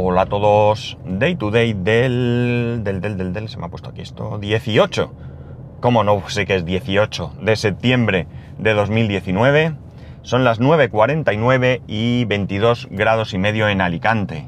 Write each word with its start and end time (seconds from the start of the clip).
Hola 0.00 0.22
a 0.22 0.26
todos. 0.26 0.96
Day 1.04 1.34
to 1.34 1.50
day 1.50 1.72
del, 1.72 2.82
del, 2.84 3.00
del, 3.00 3.16
del, 3.16 3.32
del, 3.32 3.48
se 3.48 3.58
me 3.58 3.66
ha 3.66 3.68
puesto 3.68 3.90
aquí 3.90 4.00
esto, 4.00 4.38
18. 4.38 5.12
¿Cómo 5.80 6.04
no 6.04 6.22
sé 6.28 6.46
que 6.46 6.54
es 6.54 6.64
18 6.64 7.32
de 7.42 7.56
septiembre 7.56 8.28
de 8.58 8.74
2019? 8.74 9.72
Son 10.22 10.44
las 10.44 10.60
9.49 10.60 11.80
y 11.88 12.26
22 12.26 12.86
grados 12.92 13.34
y 13.34 13.38
medio 13.38 13.68
en 13.68 13.80
Alicante. 13.80 14.46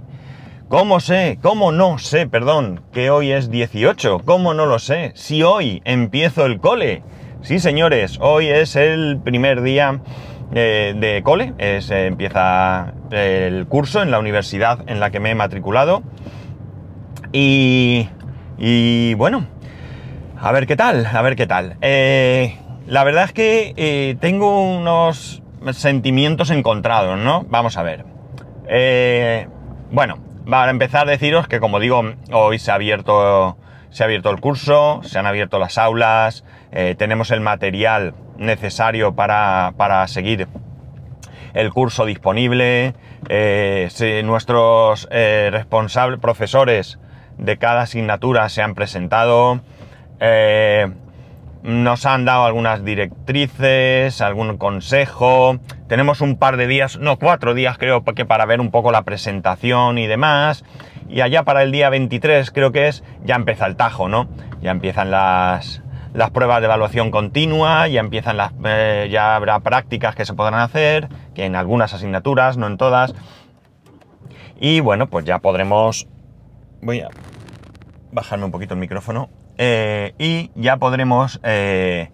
¿Cómo 0.68 1.00
sé? 1.00 1.40
¿Cómo 1.42 1.72
no 1.72 1.98
sé, 1.98 2.28
perdón, 2.28 2.82
que 2.92 3.10
hoy 3.10 3.32
es 3.32 3.50
18? 3.50 4.20
¿Cómo 4.24 4.54
no 4.54 4.66
lo 4.66 4.78
sé? 4.78 5.10
Si 5.16 5.42
hoy 5.42 5.82
empiezo 5.84 6.46
el 6.46 6.60
cole. 6.60 7.02
Sí, 7.42 7.58
señores, 7.58 8.18
hoy 8.20 8.46
es 8.46 8.76
el 8.76 9.18
primer 9.18 9.62
día 9.62 10.00
eh, 10.52 10.94
de 10.96 11.22
cole, 11.22 11.54
es, 11.58 11.90
eh, 11.90 12.06
empieza 12.06 12.92
el 13.10 13.66
curso 13.66 14.02
en 14.02 14.10
la 14.10 14.18
universidad 14.18 14.80
en 14.88 15.00
la 15.00 15.10
que 15.10 15.20
me 15.20 15.30
he 15.30 15.34
matriculado. 15.34 16.02
Y, 17.32 18.08
y 18.58 19.14
bueno, 19.14 19.46
a 20.40 20.52
ver 20.52 20.66
qué 20.66 20.76
tal, 20.76 21.06
a 21.06 21.22
ver 21.22 21.36
qué 21.36 21.46
tal. 21.46 21.76
Eh, 21.80 22.58
la 22.86 23.04
verdad 23.04 23.24
es 23.24 23.32
que 23.32 23.74
eh, 23.76 24.16
tengo 24.20 24.62
unos 24.62 25.42
sentimientos 25.72 26.50
encontrados, 26.50 27.18
¿no? 27.18 27.46
Vamos 27.48 27.76
a 27.76 27.82
ver. 27.82 28.04
Bueno, 29.92 30.18
para 30.48 30.70
empezar 30.70 31.06
deciros 31.06 31.48
que 31.48 31.60
como 31.60 31.80
digo, 31.80 32.02
hoy 32.32 32.58
se 32.58 32.70
ha 32.70 32.74
abierto, 32.74 33.56
se 33.90 34.02
ha 34.02 34.06
abierto 34.06 34.30
el 34.30 34.40
curso, 34.40 35.00
se 35.02 35.18
han 35.18 35.26
abierto 35.26 35.58
las 35.58 35.78
aulas, 35.78 36.44
eh, 36.72 36.94
tenemos 36.96 37.30
el 37.30 37.40
material 37.40 38.14
necesario 38.38 39.14
para, 39.14 39.74
para 39.76 40.06
seguir 40.08 40.48
el 41.54 41.70
curso 41.72 42.06
disponible, 42.06 42.94
eh, 43.28 43.88
si 43.90 44.22
nuestros 44.22 45.08
eh, 45.10 45.48
responsables, 45.50 46.20
profesores 46.20 46.98
de 47.38 47.58
cada 47.58 47.82
asignatura 47.82 48.48
se 48.48 48.62
han 48.62 48.74
presentado, 48.74 49.60
nos 51.62 52.06
han 52.06 52.24
dado 52.24 52.44
algunas 52.44 52.84
directrices, 52.84 54.20
algún 54.20 54.56
consejo, 54.56 55.58
tenemos 55.88 56.20
un 56.20 56.36
par 56.36 56.56
de 56.56 56.66
días, 56.66 56.98
no, 56.98 57.18
cuatro 57.18 57.54
días 57.54 57.76
creo 57.78 58.02
que 58.04 58.24
para 58.24 58.46
ver 58.46 58.60
un 58.60 58.70
poco 58.70 58.92
la 58.92 59.02
presentación 59.02 59.98
y 59.98 60.06
demás, 60.06 60.64
y 61.08 61.20
allá 61.20 61.42
para 61.42 61.62
el 61.62 61.72
día 61.72 61.90
23 61.90 62.50
creo 62.50 62.72
que 62.72 62.88
es, 62.88 63.04
ya 63.24 63.34
empieza 63.34 63.66
el 63.66 63.76
tajo, 63.76 64.08
¿no? 64.08 64.28
Ya 64.62 64.70
empiezan 64.70 65.10
las, 65.10 65.82
las 66.14 66.30
pruebas 66.30 66.60
de 66.60 66.66
evaluación 66.66 67.10
continua, 67.10 67.88
ya 67.88 68.00
empiezan 68.00 68.36
las, 68.36 68.52
eh, 68.64 69.08
ya 69.10 69.36
habrá 69.36 69.60
prácticas 69.60 70.14
que 70.14 70.24
se 70.24 70.34
podrán 70.34 70.60
hacer, 70.60 71.08
que 71.34 71.44
en 71.44 71.56
algunas 71.56 71.92
asignaturas, 71.92 72.56
no 72.56 72.66
en 72.66 72.76
todas. 72.76 73.14
Y 74.60 74.80
bueno, 74.80 75.08
pues 75.08 75.24
ya 75.24 75.38
podremos, 75.38 76.06
voy 76.82 77.00
a 77.00 77.08
bajarme 78.12 78.44
un 78.44 78.50
poquito 78.50 78.74
el 78.74 78.80
micrófono, 78.80 79.30
eh, 79.62 80.14
y 80.18 80.50
ya 80.54 80.78
podremos 80.78 81.38
eh, 81.42 82.08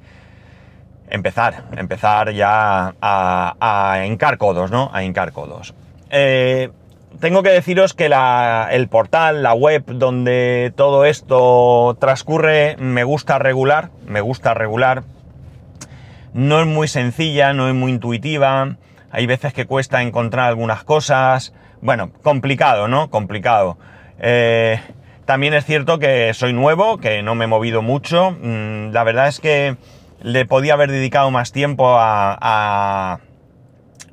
empezar, 1.09 1.63
empezar 1.77 2.33
ya 2.33 2.93
a, 3.01 3.55
a 3.61 4.05
hincar 4.05 4.37
codos, 4.37 4.73
¿no? 4.73 4.91
A 4.93 5.05
hincar 5.05 5.31
codos. 5.31 5.73
Eh, 6.11 6.71
tengo 7.21 7.45
que 7.45 7.51
deciros 7.51 7.95
que 7.95 8.07
el 8.07 8.89
portal, 8.89 9.45
la 9.45 9.55
web 9.55 9.85
donde 9.87 10.73
todo 10.75 11.05
esto 11.05 11.97
transcurre, 12.01 12.77
me 12.79 13.05
gusta 13.05 13.39
regular, 13.39 13.91
me 14.09 14.21
gusta 14.21 14.53
regular. 14.53 15.05
No 16.35 16.59
es 16.61 16.67
muy 16.67 16.89
sencilla, 16.89 17.53
no 17.53 17.69
es 17.69 17.75
muy 17.77 17.93
intuitiva. 17.93 18.75
Hay 19.13 19.27
veces 19.27 19.53
que 19.53 19.67
cuesta 19.67 20.03
encontrar 20.03 20.49
algunas 20.49 20.83
cosas. 20.83 21.55
Bueno, 21.81 22.11
complicado, 22.25 22.89
¿no? 22.89 23.09
Complicado. 23.09 23.79
También 25.27 25.55
es 25.55 25.65
cierto 25.65 25.99
que 25.99 26.33
soy 26.35 26.53
nuevo, 26.53 26.99
que 26.99 27.23
no 27.23 27.35
me 27.35 27.45
he 27.45 27.49
movido 27.49 27.83
mucho. 27.83 28.31
Mm, 28.31 28.93
la 28.93 29.05
verdad 29.05 29.29
es 29.29 29.41
que 29.41 29.77
le 30.23 30.47
podía 30.47 30.75
haber 30.75 30.91
dedicado 30.91 31.31
más 31.31 31.53
tiempo 31.53 31.97
a- 31.99 33.19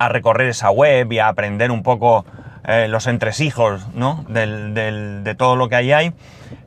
recorrer 0.10 0.50
esa 0.50 0.70
web 0.70 1.14
y 1.14 1.20
a 1.20 1.30
aprender 1.30 1.72
un 1.72 1.82
poco 1.82 2.26
eh, 2.68 2.88
los 2.90 3.08
entresijos 3.08 3.88
de 3.96 5.36
todo 5.38 5.56
lo 5.56 5.70
que 5.70 5.76
ahí 5.78 5.94
hay. 5.94 6.12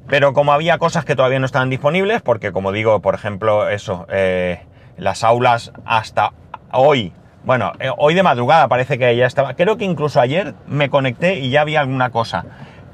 Pero 0.08 0.32
como 0.32 0.52
había 0.52 0.78
cosas 0.78 1.04
que 1.04 1.14
todavía 1.16 1.38
no 1.38 1.44
estaban 1.44 1.68
disponibles, 1.68 2.22
porque 2.22 2.50
como 2.52 2.72
digo, 2.72 3.00
por 3.00 3.14
ejemplo, 3.14 3.68
eso, 3.68 4.06
eh, 4.10 4.60
las 4.96 5.22
aulas 5.22 5.72
hasta 5.84 6.32
hoy, 6.72 7.12
bueno, 7.44 7.72
eh, 7.78 7.90
hoy 7.98 8.14
de 8.14 8.22
madrugada 8.22 8.68
parece 8.68 8.98
que 8.98 9.14
ya 9.16 9.26
estaba, 9.26 9.54
creo 9.54 9.76
que 9.76 9.84
incluso 9.84 10.18
ayer 10.20 10.54
me 10.66 10.88
conecté 10.88 11.34
y 11.40 11.50
ya 11.50 11.60
había 11.60 11.80
alguna 11.80 12.08
cosa. 12.10 12.44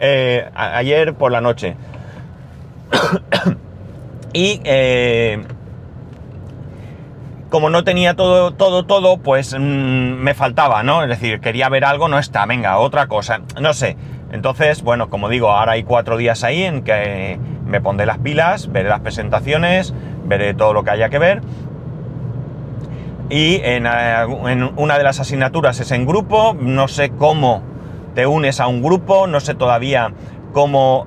Eh, 0.04 0.50
ayer 0.56 1.14
por 1.14 1.30
la 1.30 1.40
noche. 1.40 1.76
y 4.32 4.60
eh, 4.64 5.40
como 7.48 7.70
no 7.70 7.84
tenía 7.84 8.14
todo, 8.14 8.50
todo, 8.50 8.84
todo, 8.84 9.18
pues 9.18 9.54
mm, 9.56 9.60
me 9.60 10.34
faltaba, 10.34 10.82
¿no? 10.82 11.04
Es 11.04 11.08
decir, 11.08 11.38
quería 11.38 11.68
ver 11.68 11.84
algo, 11.84 12.08
no 12.08 12.18
está, 12.18 12.44
venga, 12.46 12.78
otra 12.78 13.06
cosa, 13.06 13.42
no 13.60 13.74
sé. 13.74 13.96
Entonces, 14.32 14.82
bueno, 14.82 15.08
como 15.08 15.28
digo, 15.28 15.52
ahora 15.52 15.72
hay 15.72 15.84
cuatro 15.84 16.16
días 16.16 16.42
ahí 16.42 16.64
en 16.64 16.82
que 16.82 17.38
me 17.64 17.80
pondré 17.80 18.04
las 18.04 18.19
pilas, 18.19 18.72
veré 18.72 18.88
las 18.88 19.02
presentaciones, 19.02 19.94
veré 20.24 20.52
todo 20.54 20.72
lo 20.72 20.82
que 20.82 20.90
haya 20.90 21.10
que 21.10 21.20
ver. 21.20 21.42
Y 23.30 23.60
en, 23.62 23.86
eh, 23.86 24.26
en 24.48 24.72
una 24.74 24.98
de 24.98 25.04
las 25.04 25.20
asignaturas 25.20 25.78
es 25.78 25.92
en 25.92 26.06
grupo, 26.06 26.56
no 26.58 26.88
sé 26.88 27.10
cómo 27.10 27.70
te 28.14 28.26
unes 28.26 28.60
a 28.60 28.66
un 28.66 28.82
grupo, 28.82 29.26
no 29.26 29.40
sé 29.40 29.54
todavía 29.54 30.12
cómo 30.52 31.04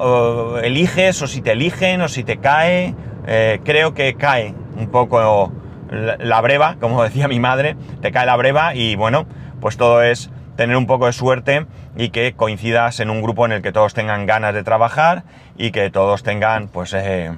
eh, 0.59 0.67
eliges 0.67 1.21
o 1.21 1.27
si 1.27 1.41
te 1.41 1.51
eligen 1.51 2.01
o 2.01 2.07
si 2.07 2.23
te 2.23 2.37
cae. 2.37 2.95
Eh, 3.27 3.59
creo 3.63 3.93
que 3.93 4.15
cae 4.15 4.53
un 4.77 4.87
poco 4.89 5.51
la, 5.89 6.41
breva, 6.41 6.75
como 6.79 7.03
decía 7.03 7.27
mi 7.27 7.39
madre, 7.39 7.75
te 8.01 8.11
cae 8.11 8.25
la 8.25 8.35
breva 8.35 8.75
y 8.75 8.95
bueno, 8.95 9.25
pues 9.61 9.77
todo 9.77 10.01
es 10.03 10.29
tener 10.55 10.77
un 10.77 10.87
poco 10.87 11.05
de 11.07 11.13
suerte 11.13 11.65
y 11.97 12.09
que 12.09 12.33
coincidas 12.33 12.99
en 12.99 13.09
un 13.09 13.21
grupo 13.21 13.45
en 13.45 13.51
el 13.51 13.61
que 13.61 13.71
todos 13.71 13.93
tengan 13.93 14.25
ganas 14.25 14.53
de 14.53 14.63
trabajar 14.63 15.23
y 15.57 15.71
que 15.71 15.89
todos 15.89 16.23
tengan 16.23 16.67
pues 16.69 16.93
eh, 16.93 17.31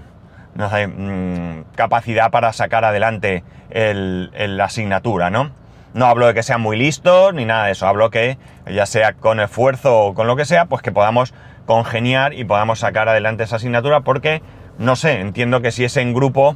no 0.56 0.70
sé, 0.70 0.88
mm, 0.88 1.64
capacidad 1.76 2.30
para 2.32 2.54
sacar 2.54 2.86
adelante 2.86 3.44
el, 3.70 4.32
el- 4.36 4.58
la 4.58 4.66
asignatura, 4.66 5.30
¿no? 5.30 5.52
No 5.94 6.06
hablo 6.06 6.28
de 6.28 6.34
que 6.34 6.44
sean 6.44 6.62
muy 6.62 6.78
listos 6.78 7.34
ni 7.34 7.46
nada 7.46 7.66
de 7.66 7.72
eso, 7.72 7.88
hablo 7.88 8.10
que 8.10 8.38
ya 8.70 8.86
sea 8.86 9.14
con 9.14 9.40
esfuerzo 9.40 10.00
o 10.00 10.14
con 10.14 10.28
lo 10.28 10.36
que 10.36 10.46
sea, 10.46 10.66
pues 10.66 10.82
que 10.82 10.92
podamos 10.92 11.34
congeniar 11.66 12.34
y 12.34 12.44
podamos 12.44 12.80
sacar 12.80 13.10
adelante 13.10 13.44
esa 13.44 13.58
asignatura 13.58 14.02
porque, 14.02 14.42
no 14.78 14.96
sé, 14.96 15.20
entiendo 15.20 15.62
que 15.62 15.72
si 15.72 15.84
es 15.86 15.98
en 15.98 16.14
grupo, 16.14 16.56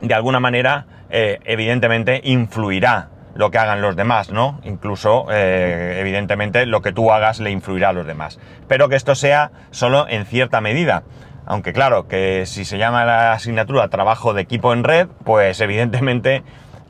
de 0.00 0.14
alguna 0.14 0.40
manera, 0.40 0.86
eh, 1.10 1.40
evidentemente, 1.44 2.20
influirá 2.24 3.08
lo 3.34 3.50
que 3.50 3.58
hagan 3.58 3.82
los 3.82 3.96
demás, 3.96 4.30
¿no? 4.30 4.60
Incluso, 4.64 5.26
eh, 5.30 5.98
evidentemente, 6.00 6.66
lo 6.66 6.82
que 6.82 6.92
tú 6.92 7.10
hagas 7.10 7.40
le 7.40 7.50
influirá 7.50 7.88
a 7.88 7.92
los 7.92 8.06
demás. 8.06 8.38
Pero 8.68 8.88
que 8.88 8.96
esto 8.96 9.14
sea 9.14 9.50
solo 9.70 10.06
en 10.08 10.24
cierta 10.24 10.60
medida. 10.60 11.02
Aunque 11.46 11.72
claro, 11.72 12.08
que 12.08 12.46
si 12.46 12.64
se 12.64 12.78
llama 12.78 13.04
la 13.04 13.32
asignatura 13.32 13.88
trabajo 13.88 14.32
de 14.32 14.42
equipo 14.42 14.72
en 14.72 14.84
red, 14.84 15.08
pues 15.24 15.60
evidentemente 15.60 16.42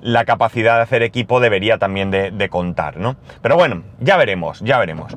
la 0.05 0.27
capacidad 0.27 0.77
de 0.77 0.83
hacer 0.83 1.03
equipo 1.03 1.41
debería 1.41 1.79
también 1.79 2.11
de, 2.11 2.49
contar, 2.51 2.99
¿no? 2.99 3.17
Pero 3.41 3.57
bueno, 3.57 3.85
ya 4.01 4.19
veremos, 4.19 4.61
ya 4.61 4.79
veremos. 4.79 5.17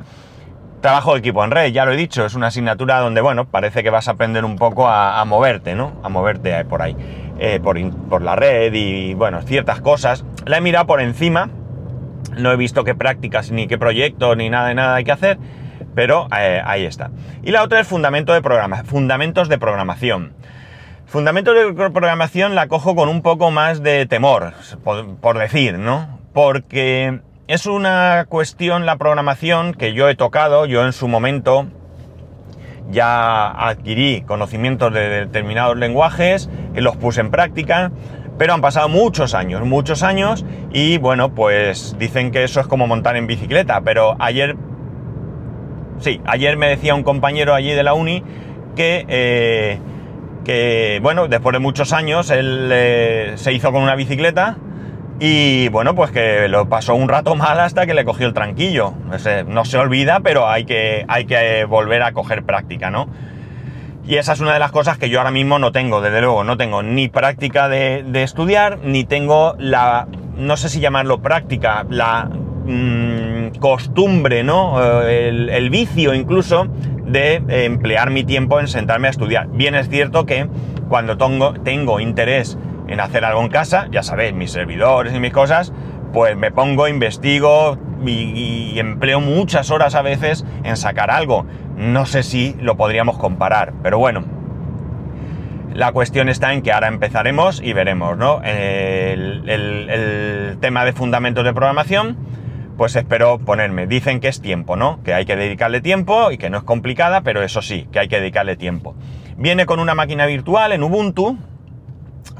Trabajo 0.79 1.11
de 1.11 1.19
equipo 1.19 1.43
en 1.43 1.51
red, 1.51 1.73
ya 1.73 1.83
lo 1.83 1.91
he 1.91 1.97
dicho, 1.97 2.25
es 2.25 2.35
una 2.35 2.47
asignatura 2.47 2.99
donde, 2.99 3.19
bueno, 3.19 3.49
parece 3.49 3.83
que 3.83 3.89
vas 3.89 4.07
a 4.07 4.11
aprender 4.11 4.45
un 4.45 4.55
poco 4.55 4.87
a, 4.87 5.23
moverte, 5.25 5.75
¿no? 5.75 5.99
A 6.03 6.09
moverte 6.09 6.63
por 6.63 6.81
ahí, 6.81 6.95
eh, 7.37 7.59
por, 7.61 7.77
por 8.07 8.21
la 8.21 8.37
red 8.37 8.73
y, 8.73 9.13
bueno, 9.13 9.41
ciertas 9.41 9.81
cosas. 9.81 10.23
La 10.45 10.59
he 10.59 10.61
mirado 10.61 10.87
por 10.87 11.01
encima, 11.01 11.49
no 12.37 12.53
he 12.53 12.55
visto 12.55 12.85
qué 12.85 12.95
prácticas, 12.95 13.51
ni 13.51 13.67
qué 13.67 13.77
proyectos, 13.77 14.37
ni 14.37 14.49
nada 14.49 14.69
de 14.69 14.75
nada 14.75 14.95
hay 14.95 15.03
que 15.03 15.11
hacer, 15.11 15.37
pero 15.95 16.29
eh, 16.39 16.61
ahí 16.63 16.85
está. 16.85 17.11
Y 17.43 17.51
la 17.51 17.61
otra 17.61 17.81
es 17.81 17.87
fundamento 17.87 18.31
de 18.31 18.41
programa, 18.41 18.85
fundamentos 18.85 19.49
de 19.49 19.57
programación. 19.57 20.33
Fundamentos 21.07 21.55
de 21.55 21.89
programación 21.89 22.53
la 22.53 22.67
cojo 22.67 22.93
con 22.93 23.07
un 23.07 23.21
poco 23.21 23.49
más 23.49 23.81
de 23.81 24.05
temor, 24.07 24.51
por, 24.83 25.37
decir, 25.37 25.79
¿no? 25.79 26.19
Porque 26.33 27.21
es 27.47 27.65
una 27.65 28.25
cuestión, 28.27 28.85
la 28.85 28.97
programación, 28.97 29.73
que 29.73 29.93
yo 29.93 30.09
he 30.09 30.15
tocado, 30.15 30.65
yo 30.65 30.85
en 30.85 30.91
su 30.91 31.07
momento 31.07 31.67
ya 32.91 33.47
adquirí 33.47 34.23
conocimientos 34.27 34.93
de 34.93 35.07
determinados 35.07 35.77
lenguajes, 35.77 36.49
y 36.75 36.81
los 36.81 36.97
puse 36.97 37.21
en 37.21 37.31
práctica, 37.31 37.89
pero 38.37 38.53
han 38.53 38.59
pasado 38.59 38.89
muchos 38.89 39.33
años, 39.33 39.65
muchos 39.65 40.03
años, 40.03 40.45
y 40.73 40.97
bueno, 40.97 41.33
pues 41.33 41.95
dicen 41.97 42.31
que 42.31 42.43
eso 42.43 42.59
es 42.59 42.67
como 42.67 42.85
montar 42.85 43.15
en 43.15 43.27
bicicleta, 43.27 43.79
pero 43.79 44.17
ayer, 44.19 44.57
sí, 45.99 46.19
ayer 46.25 46.57
me 46.57 46.67
decía 46.67 46.95
un 46.95 47.03
compañero 47.03 47.53
allí 47.53 47.71
de 47.71 47.83
la 47.83 47.93
uni 47.93 48.23
que, 48.75 49.05
eh, 49.07 49.79
que 50.47 50.99
bueno, 51.03 51.27
después 51.27 51.51
de 51.51 51.59
muchos 51.59 51.91
años, 51.91 52.29
él 52.29 52.69
eh, 52.71 53.33
se 53.35 53.51
hizo 53.51 53.73
con 53.73 53.83
una 53.83 53.95
bicicleta, 53.95 54.55
Y 55.19 55.67
bueno, 55.69 55.93
pues 55.93 56.11
que 56.11 56.47
lo 56.47 56.69
pasó 56.69 56.95
un 56.95 57.09
rato 57.09 57.35
mal 57.35 57.59
hasta 57.59 57.85
que 57.85 57.93
le 57.93 58.05
cogió 58.05 58.27
el 58.27 58.33
tranquillo. 58.33 58.93
No 59.47 59.65
se, 59.65 59.77
olvida, 59.77 60.21
pero 60.21 60.47
hay 60.47 60.63
que, 60.63 61.03
hay 61.09 61.25
que 61.25 61.65
volver 61.65 62.01
a 62.01 62.13
coger 62.13 62.43
práctica, 62.43 62.89
¿no? 62.89 63.09
Y 64.07 64.15
esa 64.15 64.33
es 64.33 64.39
una 64.39 64.53
de 64.53 64.59
las 64.59 64.71
cosas 64.71 64.97
que 64.97 65.09
yo 65.09 65.17
ahora 65.19 65.31
mismo 65.31 65.59
no 65.59 65.73
tengo, 65.73 65.99
desde 65.99 66.21
luego, 66.21 66.45
no 66.45 66.55
tengo 66.55 66.81
ni 66.81 67.09
práctica 67.09 67.67
de, 67.67 68.05
estudiar, 68.23 68.79
ni 68.85 69.03
tengo 69.03 69.55
la, 69.59 70.07
no 70.37 70.55
sé 70.55 70.69
si 70.69 70.79
llamarlo 70.79 71.21
práctica, 71.21 71.85
la 71.89 72.29
mm, 72.65 73.57
costumbre, 73.59 74.43
¿no? 74.43 74.81
Eh, 75.03 75.27
el, 75.27 75.49
el, 75.49 75.69
vicio 75.69 76.13
incluso 76.13 76.67
de 77.07 77.41
emplear 77.65 78.11
mi 78.11 78.23
tiempo 78.23 78.59
en 78.59 78.67
sentarme 78.67 79.07
a 79.07 79.11
estudiar. 79.11 79.47
Bien 79.49 79.75
es 79.75 79.89
cierto 79.89 80.25
que 80.25 80.47
cuando 80.89 81.17
tengo, 81.17 81.53
tengo 81.53 81.99
interés 81.99 82.57
en 82.87 82.99
hacer 82.99 83.25
algo 83.25 83.41
en 83.41 83.49
casa, 83.49 83.87
ya 83.91 84.03
sabéis, 84.03 84.33
mis 84.33 84.51
servidores 84.51 85.13
y 85.13 85.19
mis 85.19 85.33
cosas, 85.33 85.73
pues 86.13 86.37
me 86.37 86.51
pongo, 86.51 86.87
investigo 86.87 87.77
y, 88.05 88.79
empleo 88.79 89.19
muchas 89.19 89.71
horas 89.71 89.95
a 89.95 90.01
veces 90.01 90.45
en 90.63 90.77
sacar 90.77 91.11
algo. 91.11 91.45
No 91.75 92.05
sé 92.05 92.23
si 92.23 92.55
lo 92.59 92.77
podríamos 92.77 93.17
comparar, 93.17 93.73
pero 93.83 93.97
bueno. 93.99 94.23
La 95.73 95.91
cuestión 95.91 96.29
está 96.29 96.53
en 96.53 96.61
que 96.61 96.71
ahora 96.71 96.87
empezaremos 96.87 97.61
y 97.61 97.73
veremos, 97.73 98.17
¿no? 98.17 98.41
El 98.43 99.47
tema 100.59 100.85
de 100.85 100.93
fundamentos 100.93 101.43
de 101.43 101.53
programación, 101.53 102.17
pues 102.77 102.95
espero 102.95 103.39
ponerme. 103.39 103.87
Dicen 103.87 104.19
que 104.19 104.27
es 104.27 104.39
tiempo, 104.39 104.75
¿no? 104.75 105.01
Que 105.03 105.13
hay 105.13 105.25
que 105.25 105.35
dedicarle 105.35 105.81
tiempo 105.81 106.31
y 106.31 106.37
que 106.37 106.49
no 106.49 106.57
es 106.59 106.63
complicada, 106.63 107.21
pero 107.21 107.43
eso 107.43 107.61
sí, 107.61 107.87
que 107.91 107.99
hay 107.99 108.07
que 108.07 108.19
dedicarle 108.19 108.55
tiempo. 108.55 108.95
Viene 109.35 109.65
con 109.65 109.79
una 109.79 109.95
máquina 109.95 110.25
virtual 110.25 110.71
en 110.71 110.83
Ubuntu, 110.83 111.37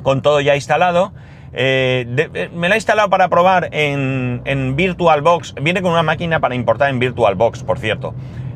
con 0.03 0.21
todo 0.21 0.39
ya 0.39 0.55
instalado. 0.55 1.11
Eh, 1.53 2.05
eh, 2.33 2.49
me 2.53 2.69
la 2.69 2.75
he 2.75 2.77
instalado 2.77 3.09
para 3.09 3.29
probar 3.29 3.69
en, 3.71 4.41
en, 4.45 4.75
VirtualBox. 4.75 5.55
Viene 5.55 5.81
con 5.81 5.91
una 5.91 6.03
máquina 6.03 6.39
para 6.39 6.55
importar 6.55 6.89
en 6.89 6.99
VirtualBox, 6.99 7.63
por 7.63 7.79
cierto. 7.79 8.13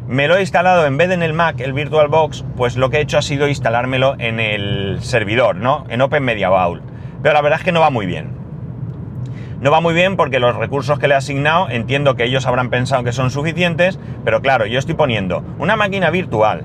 Me 0.07 0.27
lo 0.27 0.35
he 0.35 0.41
instalado 0.41 0.85
en 0.85 0.97
vez 0.97 1.07
de 1.07 1.15
en 1.15 1.23
el 1.23 1.33
Mac, 1.33 1.59
el 1.61 1.73
VirtualBox, 1.73 2.43
pues 2.57 2.75
lo 2.75 2.89
que 2.89 2.97
he 2.97 3.01
hecho 3.01 3.17
ha 3.17 3.21
sido 3.21 3.47
instalármelo 3.47 4.15
en 4.19 4.39
el 4.39 5.01
servidor, 5.01 5.55
¿no? 5.55 5.85
En 5.89 6.01
Open 6.01 6.23
Media 6.23 6.49
Vault. 6.49 6.83
Pero 7.23 7.33
la 7.33 7.41
verdad 7.41 7.59
es 7.59 7.65
que 7.65 7.71
no 7.71 7.79
va 7.79 7.89
muy 7.89 8.05
bien. 8.05 8.40
No 9.61 9.69
va 9.69 9.79
muy 9.79 9.93
bien 9.93 10.15
porque 10.17 10.39
los 10.39 10.55
recursos 10.55 10.97
que 10.97 11.07
le 11.07 11.13
he 11.13 11.17
asignado 11.17 11.69
entiendo 11.69 12.15
que 12.15 12.23
ellos 12.23 12.47
habrán 12.47 12.71
pensado 12.71 13.03
que 13.03 13.11
son 13.11 13.29
suficientes, 13.29 13.99
pero 14.25 14.41
claro, 14.41 14.65
yo 14.65 14.79
estoy 14.79 14.95
poniendo 14.95 15.43
una 15.59 15.75
máquina 15.75 16.09
virtual 16.09 16.63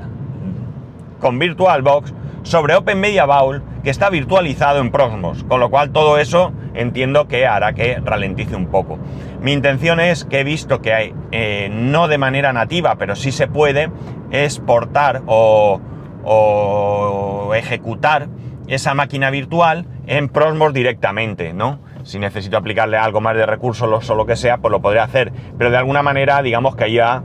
con 1.20 1.38
VirtualBox 1.38 2.14
sobre 2.42 2.74
Open 2.74 2.98
Media 2.98 3.26
Vault 3.26 3.62
que 3.84 3.90
está 3.90 4.08
virtualizado 4.08 4.80
en 4.80 4.90
Proxmos, 4.90 5.44
con 5.44 5.60
lo 5.60 5.68
cual 5.68 5.90
todo 5.90 6.16
eso 6.16 6.54
entiendo 6.72 7.28
que 7.28 7.46
hará 7.46 7.74
que 7.74 8.00
ralentice 8.02 8.56
un 8.56 8.68
poco. 8.68 8.98
Mi 9.42 9.52
intención 9.52 10.00
es 10.00 10.24
que 10.24 10.40
he 10.40 10.44
visto 10.44 10.80
que 10.80 10.94
hay, 10.94 11.14
eh, 11.32 11.68
no 11.70 12.08
de 12.08 12.16
manera 12.16 12.54
nativa, 12.54 12.96
pero 12.96 13.14
sí 13.14 13.30
se 13.30 13.46
puede, 13.46 13.90
exportar 14.30 15.20
o, 15.26 15.82
o 16.24 17.52
ejecutar 17.54 18.28
esa 18.68 18.94
máquina 18.94 19.28
virtual 19.28 19.84
en 20.06 20.30
Proxmos 20.30 20.72
directamente, 20.72 21.52
¿no? 21.52 21.84
Si 22.06 22.20
necesito 22.20 22.56
aplicarle 22.56 22.96
algo 22.96 23.20
más 23.20 23.34
de 23.34 23.44
recursos 23.46 24.08
o 24.08 24.14
lo 24.14 24.26
que 24.26 24.36
sea, 24.36 24.58
pues 24.58 24.70
lo 24.70 24.80
podré 24.80 25.00
hacer. 25.00 25.32
Pero 25.58 25.70
de 25.70 25.76
alguna 25.76 26.04
manera, 26.04 26.40
digamos 26.40 26.76
que 26.76 26.92
ya 26.92 27.24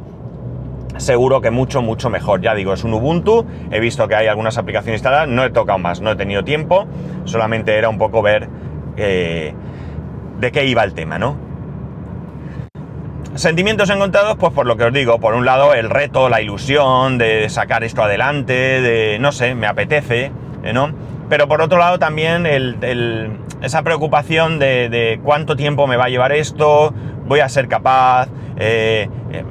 seguro 0.98 1.40
que 1.40 1.52
mucho, 1.52 1.84
mucho 1.84 2.10
mejor. 2.10 2.42
Ya 2.42 2.56
digo, 2.56 2.74
es 2.74 2.84
un 2.84 2.96
Ubuntu, 2.96 3.46
he 3.70 3.80
visto 3.80 4.08
que 4.08 4.16
hay 4.16 4.26
algunas 4.26 4.58
aplicaciones 4.58 4.98
instaladas, 4.98 5.28
no 5.28 5.44
he 5.44 5.52
tocado 5.52 5.78
más, 5.78 6.02
no 6.02 6.10
he 6.10 6.16
tenido 6.16 6.44
tiempo, 6.44 6.88
solamente 7.26 7.78
era 7.78 7.90
un 7.90 8.00
poco 8.00 8.24
ver 8.24 8.50
eh, 8.98 9.54
de 10.40 10.52
qué 10.52 10.66
iba 10.66 10.84
el 10.84 10.96
tema, 10.96 11.20
¿no? 11.20 11.38
Sentimientos 13.36 13.88
encontrados, 13.92 14.36
pues 14.40 14.52
por 14.52 14.66
lo 14.66 14.78
que 14.78 14.86
os 14.86 14.94
digo, 14.94 15.20
por 15.20 15.36
un 15.36 15.46
lado 15.46 15.76
el 15.76 15.92
reto, 15.92 16.28
la 16.28 16.42
ilusión 16.42 17.20
de 17.20 17.50
sacar 17.50 17.84
esto 17.84 18.02
adelante, 18.02 18.82
de, 18.82 19.20
no 19.20 19.32
sé, 19.32 19.54
me 19.54 19.68
apetece. 19.68 20.32
¿no? 20.74 20.94
Pero 21.30 21.48
por 21.48 21.62
otro 21.62 21.78
lado 21.78 21.98
también 21.98 22.46
esa 23.62 23.84
preocupación 23.84 24.60
de 24.60 25.20
cuánto 25.24 25.56
tiempo 25.56 25.88
me 25.88 25.98
va 25.98 26.06
a 26.06 26.10
llevar 26.10 26.32
esto, 26.32 26.94
voy 27.32 27.40
a 27.40 27.48
ser 27.48 27.70
capaz, 27.70 28.28
eh, 28.58 29.10
eh, 29.32 29.44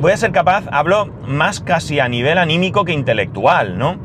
voy 0.00 0.12
a 0.12 0.16
ser 0.16 0.32
capaz, 0.32 0.64
hablo 0.72 1.10
más 1.26 1.60
casi 1.60 2.00
a 2.00 2.08
nivel 2.08 2.38
anímico 2.38 2.86
que 2.86 2.92
intelectual, 2.92 3.78
¿no? 3.78 3.96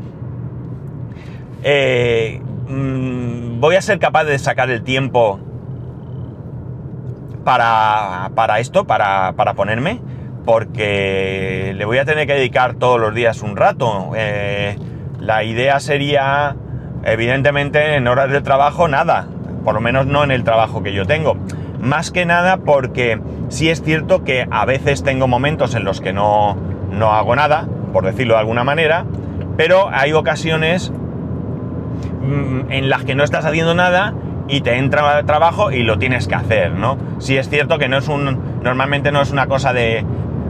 Eh, 1.64 2.42
mm, 2.68 3.62
voy 3.62 3.76
a 3.76 3.82
ser 3.82 4.00
capaz 4.00 4.26
de 4.26 4.38
sacar 4.38 4.70
el 4.70 4.84
tiempo 4.84 5.40
para, 7.46 8.32
para 8.36 8.60
esto, 8.60 8.86
para, 8.86 9.32
para, 9.38 9.54
ponerme, 9.54 10.02
porque 10.44 11.74
le 11.76 11.86
voy 11.86 12.00
a 12.00 12.06
tener 12.06 12.28
que 12.28 12.34
dedicar 12.34 12.76
todos 12.76 13.00
los 13.00 13.16
días 13.16 13.42
un 13.42 13.56
rato. 13.56 14.12
la 15.22 15.44
idea 15.46 15.80
sería, 15.80 16.58
evidentemente, 17.04 17.96
en 17.96 18.10
horas 18.10 18.30
de 18.30 18.42
trabajo, 18.42 18.88
nada, 18.88 19.30
por 19.66 19.76
lo 19.76 19.82
menos 19.82 20.06
no 20.06 20.24
en 20.24 20.32
el 20.32 20.46
trabajo 20.46 20.82
que 20.82 20.94
yo 20.94 21.06
tengo. 21.06 21.36
Más 21.82 22.12
que 22.12 22.26
nada 22.26 22.58
porque 22.58 23.20
sí 23.50 23.70
es 23.70 23.82
cierto 23.82 24.24
que 24.24 24.48
a 24.50 24.66
veces 24.66 25.04
tengo 25.04 25.28
momentos 25.28 25.76
en 25.76 25.84
los 25.84 26.00
que 26.00 26.14
no, 26.14 26.56
no 26.92 27.12
hago 27.12 27.36
nada, 27.36 27.68
por 27.92 28.06
decirlo 28.06 28.36
de 28.36 28.40
alguna 28.40 28.64
manera, 28.64 29.06
pero 29.58 29.90
hay 29.92 30.14
ocasiones 30.14 30.92
mm, 32.22 32.72
en 32.72 32.90
las 32.90 33.04
que 33.04 33.16
no 33.16 33.24
estás 33.24 33.44
haciendo 33.46 33.74
nada 33.74 34.14
y 34.48 34.62
te 34.62 34.78
entra 34.78 35.24
trabajo 35.24 35.72
y 35.72 35.84
lo 35.84 35.98
tienes 35.98 36.28
que 36.28 36.36
hacer, 36.36 36.72
¿no? 36.72 36.98
Sí 37.20 37.38
es 37.38 37.50
cierto 37.50 37.80
que 37.80 37.90
no 37.90 37.98
es 37.98 38.08
un. 38.08 38.62
Normalmente 38.64 39.12
no 39.12 39.22
es 39.22 39.32
una 39.32 39.48
cosa 39.48 39.74
de. 39.74 40.06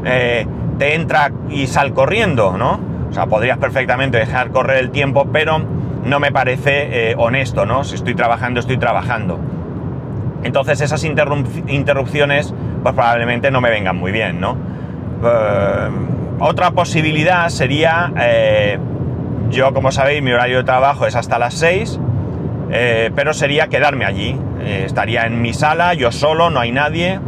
Eh, 0.05 0.45
te 0.77 0.95
entra 0.95 1.31
y 1.49 1.67
sal 1.67 1.93
corriendo, 1.93 2.57
¿no? 2.57 2.79
O 3.09 3.13
sea, 3.13 3.27
podrías 3.27 3.57
perfectamente 3.57 4.17
dejar 4.17 4.51
correr 4.51 4.77
el 4.77 4.91
tiempo, 4.91 5.27
pero 5.31 5.61
no 6.05 6.19
me 6.19 6.31
parece 6.31 7.11
eh, 7.11 7.15
honesto, 7.17 7.65
¿no? 7.65 7.83
Si 7.83 7.95
estoy 7.95 8.15
trabajando, 8.15 8.59
estoy 8.59 8.77
trabajando. 8.77 9.39
Entonces 10.43 10.79
esas 10.81 11.03
interrupciones 11.03 12.53
pues 12.83 12.93
probablemente 12.93 13.49
no 13.49 13.61
me 13.61 13.71
vengan 13.71 13.97
muy 13.97 14.11
bien, 14.11 14.39
¿no? 14.39 14.55
Eh, 15.23 15.89
otra 16.39 16.69
posibilidad 16.71 17.49
sería, 17.49 18.11
eh, 18.21 18.77
yo 19.49 19.73
como 19.73 19.91
sabéis 19.91 20.21
mi 20.21 20.31
horario 20.31 20.57
de 20.57 20.63
trabajo 20.63 21.07
es 21.07 21.15
hasta 21.15 21.39
las 21.39 21.55
6, 21.55 21.99
eh, 22.71 23.09
pero 23.15 23.33
sería 23.33 23.67
quedarme 23.67 24.05
allí. 24.05 24.39
estaría 24.65 25.27
en 25.27 25.41
mi 25.43 25.53
sala, 25.53 25.93
yo 25.93 26.11
solo, 26.11 26.49
no 26.49 26.59
hay 26.59 26.71
nadie, 26.71 27.19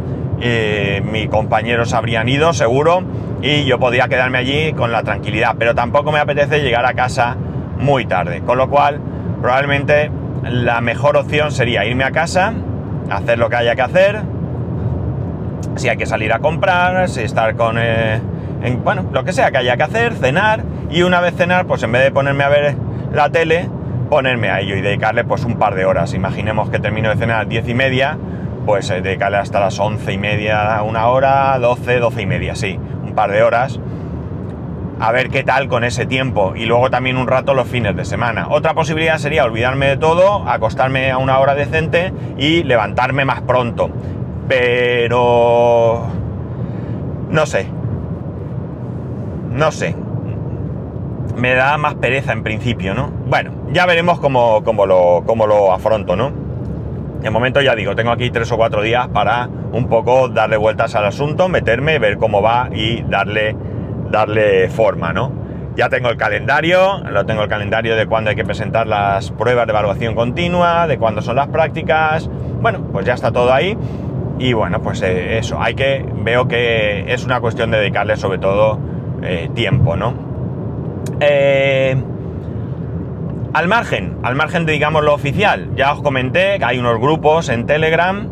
mis 1.04 1.28
compañeros 1.28 1.92
habrían 1.92 2.28
ido 2.28 2.52
seguro 2.52 3.04
y 3.42 3.64
yo 3.64 3.78
podría 3.78 4.08
quedarme 4.08 4.38
allí 4.38 4.72
con 4.72 4.90
la 4.90 5.04
tranquilidad, 5.04 5.54
pero 5.56 5.72
tampoco 5.72 6.10
me 6.10 6.18
apetece 6.18 6.60
llegar 6.60 6.84
a 6.84 6.94
casa 6.94 7.36
muy 7.78 8.06
tarde, 8.06 8.42
con 8.42 8.58
lo 8.58 8.68
cual 8.68 9.00
probablemente 9.40 10.10
la 10.42 10.80
mejor 10.80 11.16
opción 11.16 11.52
sería 11.52 11.84
irme 11.84 12.04
a 12.04 12.10
casa, 12.10 12.52
hacer 13.10 13.38
lo 13.38 13.48
que 13.48 13.56
haya 13.56 13.74
que 13.74 13.82
hacer, 13.82 14.22
si 15.76 15.88
hay 15.88 15.96
que 15.96 16.06
salir 16.06 16.32
a 16.32 16.40
comprar, 16.40 17.08
si 17.08 17.22
estar 17.22 17.54
con... 17.56 17.76
Eh, 17.78 18.20
bueno, 18.82 19.06
lo 19.12 19.24
que 19.24 19.32
sea 19.32 19.50
que 19.50 19.58
haya 19.58 19.76
que 19.76 19.84
hacer, 19.84 20.14
cenar, 20.14 20.64
y 20.90 21.02
una 21.02 21.20
vez 21.20 21.34
cenar, 21.36 21.66
pues 21.66 21.82
en 21.82 21.92
vez 21.92 22.02
de 22.02 22.10
ponerme 22.10 22.44
a 22.44 22.48
ver 22.48 22.76
la 23.12 23.30
tele, 23.30 23.68
ponerme 24.10 24.50
a 24.50 24.60
ello 24.60 24.74
y 24.76 24.80
dedicarle 24.80 25.24
pues 25.24 25.44
un 25.44 25.58
par 25.58 25.74
de 25.74 25.84
horas. 25.84 26.14
Imaginemos 26.14 26.70
que 26.70 26.78
termino 26.78 27.08
de 27.10 27.16
cenar 27.16 27.36
a 27.36 27.38
las 27.40 27.48
10 27.48 27.68
y 27.68 27.74
media, 27.74 28.18
pues 28.66 28.90
eh, 28.90 29.00
dedicarle 29.00 29.38
hasta 29.38 29.60
las 29.60 29.78
once 29.78 30.12
y 30.12 30.18
media, 30.18 30.82
una 30.82 31.06
hora, 31.06 31.56
12, 31.58 31.98
12 32.00 32.22
y 32.22 32.26
media, 32.26 32.54
sí, 32.54 32.78
un 33.04 33.14
par 33.14 33.30
de 33.30 33.42
horas 33.42 33.80
a 35.00 35.12
ver 35.12 35.30
qué 35.30 35.44
tal 35.44 35.68
con 35.68 35.84
ese 35.84 36.06
tiempo 36.06 36.54
y 36.56 36.66
luego 36.66 36.90
también 36.90 37.16
un 37.16 37.26
rato 37.26 37.54
los 37.54 37.68
fines 37.68 37.94
de 37.96 38.04
semana. 38.04 38.48
Otra 38.50 38.74
posibilidad 38.74 39.18
sería 39.18 39.44
olvidarme 39.44 39.86
de 39.86 39.96
todo, 39.96 40.48
acostarme 40.48 41.10
a 41.10 41.18
una 41.18 41.38
hora 41.38 41.54
decente 41.54 42.12
y 42.36 42.64
levantarme 42.64 43.24
más 43.24 43.42
pronto. 43.42 43.90
Pero... 44.48 46.06
No 47.30 47.46
sé. 47.46 47.68
No 49.50 49.70
sé. 49.70 49.94
Me 51.36 51.54
da 51.54 51.76
más 51.78 51.94
pereza 51.94 52.32
en 52.32 52.42
principio, 52.42 52.94
¿no? 52.94 53.10
Bueno, 53.26 53.52
ya 53.72 53.86
veremos 53.86 54.18
cómo, 54.18 54.60
lo, 54.86 55.22
cómo 55.24 55.46
lo 55.46 55.72
afronto, 55.72 56.16
¿no? 56.16 56.32
De 57.20 57.30
momento 57.30 57.60
ya 57.60 57.74
digo, 57.74 57.94
tengo 57.94 58.10
aquí 58.10 58.30
tres 58.30 58.50
o 58.52 58.56
cuatro 58.56 58.82
días 58.82 59.08
para 59.08 59.48
un 59.72 59.88
poco 59.88 60.28
darle 60.28 60.56
vueltas 60.56 60.94
al 60.94 61.04
asunto, 61.04 61.48
meterme, 61.48 61.98
ver 61.98 62.16
cómo 62.16 62.42
va 62.42 62.68
y 62.72 63.02
darle 63.02 63.56
darle 64.10 64.68
forma, 64.68 65.12
¿no? 65.12 65.32
Ya 65.76 65.88
tengo 65.88 66.08
el 66.08 66.16
calendario, 66.16 66.98
lo 67.08 67.24
tengo 67.24 67.42
el 67.42 67.48
calendario 67.48 67.94
de 67.94 68.06
cuándo 68.06 68.30
hay 68.30 68.36
que 68.36 68.44
presentar 68.44 68.88
las 68.88 69.30
pruebas 69.30 69.66
de 69.66 69.70
evaluación 69.70 70.16
continua, 70.16 70.88
de 70.88 70.98
cuándo 70.98 71.22
son 71.22 71.36
las 71.36 71.46
prácticas. 71.48 72.28
Bueno, 72.60 72.88
pues 72.92 73.06
ya 73.06 73.14
está 73.14 73.30
todo 73.30 73.52
ahí. 73.52 73.76
Y 74.38 74.52
bueno, 74.52 74.80
pues 74.80 75.02
eh, 75.02 75.38
eso, 75.38 75.60
hay 75.60 75.74
que, 75.74 76.04
veo 76.22 76.46
que 76.46 77.12
es 77.12 77.24
una 77.24 77.40
cuestión 77.40 77.70
de 77.70 77.78
dedicarle 77.78 78.16
sobre 78.16 78.38
todo 78.38 78.78
eh, 79.22 79.50
tiempo, 79.54 79.96
¿no? 79.96 80.14
Eh, 81.20 81.96
al 83.52 83.66
margen, 83.66 84.18
al 84.22 84.36
margen 84.36 84.66
de 84.66 84.72
digamos 84.72 85.02
lo 85.02 85.14
oficial, 85.14 85.70
ya 85.74 85.92
os 85.92 86.02
comenté 86.02 86.58
que 86.58 86.64
hay 86.64 86.78
unos 86.78 87.00
grupos 87.00 87.48
en 87.48 87.66
Telegram 87.66 88.28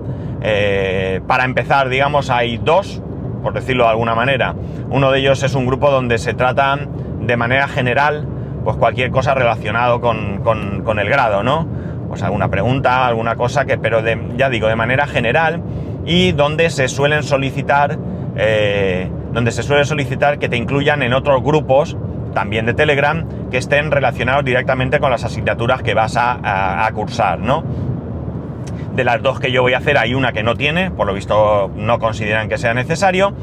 para 1.27 1.45
empezar, 1.45 1.89
digamos, 1.89 2.31
hay 2.31 2.59
dos, 2.59 3.03
por 3.47 3.53
decirlo 3.53 3.85
de 3.85 3.91
alguna 3.91 4.17
manera. 4.17 4.57
Uno 4.91 5.13
de 5.13 5.21
ellos 5.21 5.41
es 5.45 5.55
un 5.55 5.67
grupo 5.67 5.89
donde 5.89 6.19
se 6.19 6.35
trata 6.35 6.77
de 7.21 7.37
manera 7.37 7.69
general, 7.69 8.27
pues 8.65 8.77
cualquier 8.77 9.13
cosa 9.13 9.37
relacionado 9.37 10.01
con, 10.01 10.43
con, 10.43 10.99
el 10.99 11.09
grado, 11.09 11.45
¿no? 11.45 11.65
Pues 12.09 12.25
alguna 12.25 12.49
pregunta, 12.49 13.07
alguna 13.07 13.37
cosa 13.37 13.65
que, 13.65 13.79
pero 13.79 14.03
de, 14.03 14.21
ya 14.37 14.51
digo, 14.51 14.67
de 14.67 14.75
manera 14.75 15.07
general 15.07 15.63
y 16.05 16.33
donde 16.33 16.71
se 16.71 16.89
suelen 16.89 17.23
solicitar, 17.23 17.97
eh, 18.35 19.09
donde 19.31 19.53
se 19.53 19.63
suele 19.63 19.85
solicitar 19.85 20.41
que 20.41 20.49
te 20.49 20.57
incluyan 20.57 21.05
en 21.05 21.13
otros 21.13 21.41
grupos, 21.41 21.97
también 22.35 22.67
de 22.67 22.75
Telegram, 22.75 23.29
que 23.49 23.59
estén 23.59 23.93
relacionados 23.93 24.45
directamente 24.45 24.99
con 24.99 25.13
las 25.13 25.23
asignaturas 25.23 25.85
que 25.85 25.95
vas 25.95 26.17
a, 26.19 26.91
cursar, 26.93 27.39
¿no? 27.39 27.63
De 28.95 29.05
las 29.05 29.23
dos 29.23 29.41
que 29.41 29.53
yo 29.53 29.63
voy 29.63 29.75
a 29.75 29.79
hacer, 29.79 29.99
hay 29.99 30.15
una 30.15 30.33
que 30.33 30.43
no 30.43 30.55
tiene, 30.55 30.91
por 30.91 31.07
lo 31.07 31.15
visto 31.15 31.71
no 31.77 31.99
consideran 31.99 32.49
que 32.49 32.59
sea 32.59 32.75
necesario, 32.75 33.35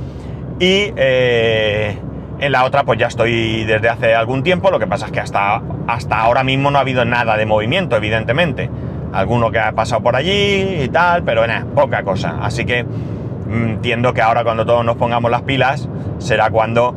y 0.59 0.93
eh, 0.95 1.97
en 2.39 2.51
la 2.51 2.63
otra 2.63 2.83
pues 2.83 2.99
ya 2.99 3.07
estoy 3.07 3.63
desde 3.65 3.89
hace 3.89 4.15
algún 4.15 4.43
tiempo, 4.43 4.71
lo 4.71 4.79
que 4.79 4.87
pasa 4.87 5.05
es 5.07 5.11
que 5.11 5.19
hasta, 5.19 5.61
hasta 5.87 6.19
ahora 6.19 6.43
mismo 6.43 6.71
no 6.71 6.77
ha 6.77 6.81
habido 6.81 7.05
nada 7.05 7.37
de 7.37 7.45
movimiento, 7.45 7.95
evidentemente. 7.95 8.69
Alguno 9.13 9.51
que 9.51 9.59
ha 9.59 9.71
pasado 9.73 10.01
por 10.01 10.15
allí 10.15 10.83
y 10.83 10.89
tal, 10.89 11.23
pero 11.23 11.45
nada, 11.45 11.65
poca 11.75 12.03
cosa. 12.03 12.39
Así 12.41 12.65
que 12.65 12.83
mm, 12.83 13.69
entiendo 13.69 14.13
que 14.13 14.21
ahora 14.21 14.43
cuando 14.43 14.65
todos 14.65 14.83
nos 14.83 14.95
pongamos 14.97 15.29
las 15.29 15.43
pilas 15.43 15.87
será 16.17 16.49
cuando 16.49 16.95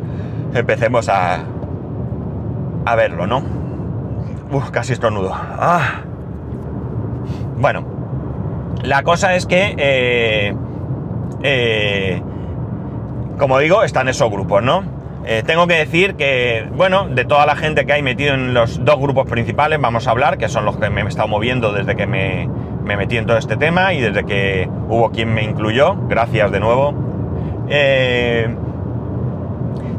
empecemos 0.55 1.09
a, 1.11 1.45
a 2.87 2.95
verlo, 2.95 3.27
¿no? 3.27 3.43
Uf, 4.51 4.71
casi 4.71 4.95
estornudo. 4.95 5.33
Ah. 5.35 6.01
Bueno, 7.59 7.85
la 8.83 9.03
cosa 9.03 9.35
es 9.35 9.47
que, 9.47 9.75
eh, 9.79 10.55
eh, 11.43 12.23
como 13.39 13.59
digo, 13.59 13.83
están 13.83 14.09
esos 14.09 14.31
grupos, 14.31 14.63
¿no? 14.63 14.85
Eh, 15.25 15.43
tengo 15.45 15.67
que 15.67 15.75
decir 15.75 16.15
que, 16.15 16.69
bueno, 16.75 17.09
de 17.09 17.25
toda 17.25 17.47
la 17.47 17.57
gente 17.57 17.85
que 17.85 17.93
hay 17.93 18.03
metido 18.03 18.35
en 18.35 18.55
los 18.55 18.85
dos 18.85 19.01
grupos 19.01 19.29
principales, 19.29 19.81
vamos 19.81 20.07
a 20.07 20.13
hablar, 20.13 20.39
que 20.39 20.49
son 20.49 20.65
los 20.65 20.77
que 20.77 20.89
me 20.89 21.01
he 21.03 21.07
estado 21.07 21.27
moviendo 21.27 21.73
desde 21.73 21.97
que 21.97 22.07
me, 22.07 22.49
me 22.85 22.97
metí 22.97 23.17
en 23.17 23.27
todo 23.27 23.37
este 23.37 23.57
tema 23.57 23.93
y 23.93 24.01
desde 24.01 24.25
que 24.25 24.69
hubo 24.89 25.11
quien 25.11 25.35
me 25.35 25.43
incluyó, 25.43 25.97
gracias 26.09 26.53
de 26.53 26.61
nuevo. 26.61 26.95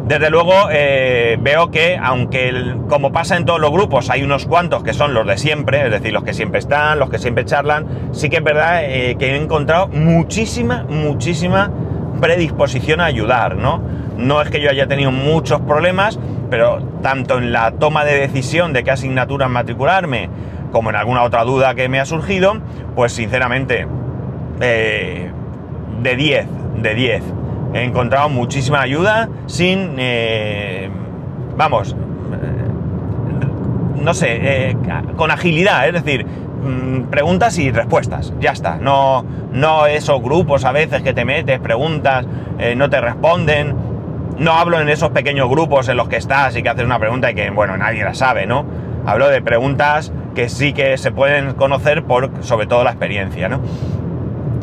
Desde 0.08 0.30
luego 0.30 0.54
eh, 0.72 1.38
veo 1.42 1.70
que, 1.70 1.98
aunque 2.02 2.76
como 2.88 3.12
pasa 3.12 3.38
en 3.38 3.46
todos 3.46 3.60
los 3.60 3.72
grupos, 3.72 4.10
hay 4.10 4.24
unos 4.24 4.46
cuantos 4.46 4.84
que 4.84 4.94
son 4.94 5.14
los 5.14 5.28
de 5.28 5.38
siempre, 5.38 5.86
es 5.86 5.92
decir, 5.92 6.14
los 6.14 6.24
que 6.24 6.34
siempre 6.34 6.60
están, 6.60 7.00
los 7.00 7.10
que 7.10 7.20
siempre 7.20 7.46
charlan, 7.46 7.86
sí 8.12 8.30
que 8.30 8.38
es 8.38 8.44
verdad 8.44 8.82
que 8.82 9.18
he 9.20 9.36
encontrado 9.36 9.88
muchísima, 9.88 10.86
muchísima 10.90 11.72
predisposición 12.20 13.02
a 13.02 13.06
ayudar, 13.06 13.56
¿no? 13.56 13.82
No 14.18 14.42
es 14.42 14.50
que 14.50 14.62
yo 14.62 14.70
haya 14.70 14.88
tenido 14.88 15.12
muchos 15.12 15.62
problemas, 15.62 16.20
pero 16.50 16.82
tanto 17.02 17.38
en 17.38 17.52
la 17.52 17.72
toma 17.72 18.04
de 18.06 18.18
decisión 18.18 18.74
de 18.74 18.84
qué 18.84 18.92
asignatura 18.92 19.48
matricularme, 19.48 20.30
como 20.72 20.90
en 20.90 20.96
alguna 20.96 21.24
otra 21.24 21.44
duda 21.44 21.76
que 21.76 21.88
me 21.90 22.00
ha 22.00 22.06
surgido, 22.06 22.58
pues 22.96 23.14
sinceramente, 23.14 23.88
eh, 24.60 25.32
de 26.02 26.16
10, 26.16 26.48
de 26.82 26.96
10. 26.96 27.24
He 27.74 27.84
encontrado 27.84 28.30
muchísima 28.30 28.82
ayuda 28.82 29.30
sin, 29.46 29.96
eh, 29.98 30.90
vamos, 31.56 31.96
no 33.96 34.14
sé, 34.14 34.40
eh, 34.42 34.78
con 35.16 35.32
agilidad, 35.32 35.88
es 35.88 35.94
decir, 35.94 36.26
mm, 36.26 37.10
preguntas 37.10 37.58
y 37.58 37.72
respuestas, 37.72 38.34
ya 38.40 38.52
está. 38.52 38.78
No, 38.78 39.26
no 39.52 39.86
esos 39.86 40.22
grupos 40.22 40.64
a 40.66 40.72
veces 40.72 41.02
que 41.02 41.14
te 41.14 41.26
metes, 41.26 41.60
preguntas, 41.60 42.26
no 42.76 42.90
te 42.90 43.02
responden 43.02 43.76
no 44.40 44.54
hablo 44.54 44.80
en 44.80 44.90
esos 44.90 45.10
pequeños 45.10 45.50
grupos 45.50 45.90
en 45.90 45.98
los 45.98 46.08
que 46.08 46.18
estás 46.18 46.56
y 46.56 46.64
que 46.64 46.70
haces 46.70 46.86
una 46.86 47.00
pregunta 47.00 47.32
y 47.32 47.36
que, 47.36 47.50
bueno, 47.50 47.76
nadie 47.78 48.04
la 48.04 48.14
sabe, 48.14 48.46
¿no? 48.46 48.66
Hablo 49.06 49.30
de 49.30 49.42
preguntas 49.42 50.12
que 50.36 50.50
sí 50.50 50.74
que 50.74 50.98
se 50.98 51.12
pueden 51.12 51.54
conocer 51.54 52.04
por, 52.04 52.32
sobre 52.42 52.68
todo, 52.68 52.84
la 52.84 52.92
experiencia, 52.92 53.50
¿no? 53.50 53.62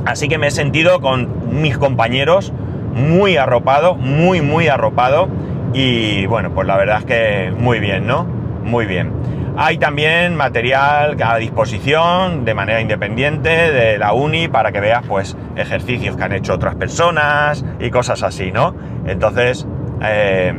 Así 0.04 0.28
que 0.28 0.38
me 0.38 0.48
he 0.48 0.50
sentido 0.50 1.00
con 1.00 1.60
mis 1.60 1.78
compañeros 1.78 2.52
muy 2.94 3.36
arropado, 3.36 3.94
muy, 3.94 4.40
muy 4.40 4.68
arropado. 4.68 5.28
Y 5.72 6.26
bueno, 6.26 6.54
pues 6.54 6.66
la 6.66 6.76
verdad 6.76 6.98
es 7.00 7.04
que 7.04 7.52
muy 7.56 7.80
bien, 7.80 8.06
¿no? 8.06 8.24
Muy 8.24 8.86
bien. 8.86 9.12
Hay 9.56 9.78
también 9.78 10.34
material 10.34 11.16
a 11.22 11.36
disposición 11.36 12.44
de 12.44 12.54
manera 12.54 12.80
independiente 12.80 13.48
de 13.48 13.98
la 13.98 14.12
uni 14.12 14.48
para 14.48 14.72
que 14.72 14.80
veas 14.80 15.04
pues 15.06 15.36
ejercicios 15.54 16.16
que 16.16 16.24
han 16.24 16.32
hecho 16.32 16.54
otras 16.54 16.74
personas 16.74 17.64
y 17.78 17.90
cosas 17.90 18.24
así, 18.24 18.50
¿no? 18.50 18.74
Entonces, 19.06 19.64
eh, 20.02 20.54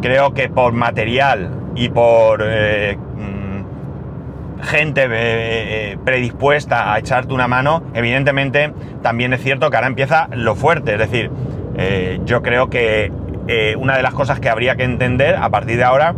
creo 0.00 0.32
que 0.32 0.48
por 0.48 0.72
material 0.74 1.50
y 1.74 1.88
por 1.88 2.40
eh, 2.44 2.96
mm, 2.96 4.62
gente 4.62 5.08
eh, 5.10 5.98
predispuesta 6.04 6.92
a 6.92 7.00
echarte 7.00 7.34
una 7.34 7.48
mano, 7.48 7.82
evidentemente 7.94 8.72
también 9.02 9.32
es 9.32 9.42
cierto 9.42 9.70
que 9.70 9.76
ahora 9.76 9.88
empieza 9.88 10.28
lo 10.32 10.54
fuerte, 10.54 10.92
es 10.92 10.98
decir, 11.00 11.32
yo 12.24 12.42
creo 12.42 12.70
que 12.70 13.12
una 13.78 13.96
de 13.96 14.02
las 14.02 14.14
cosas 14.14 14.40
que 14.40 14.48
habría 14.48 14.76
que 14.76 14.84
entender 14.84 15.36
a 15.36 15.50
partir 15.50 15.76
de 15.76 15.84
ahora 15.84 16.14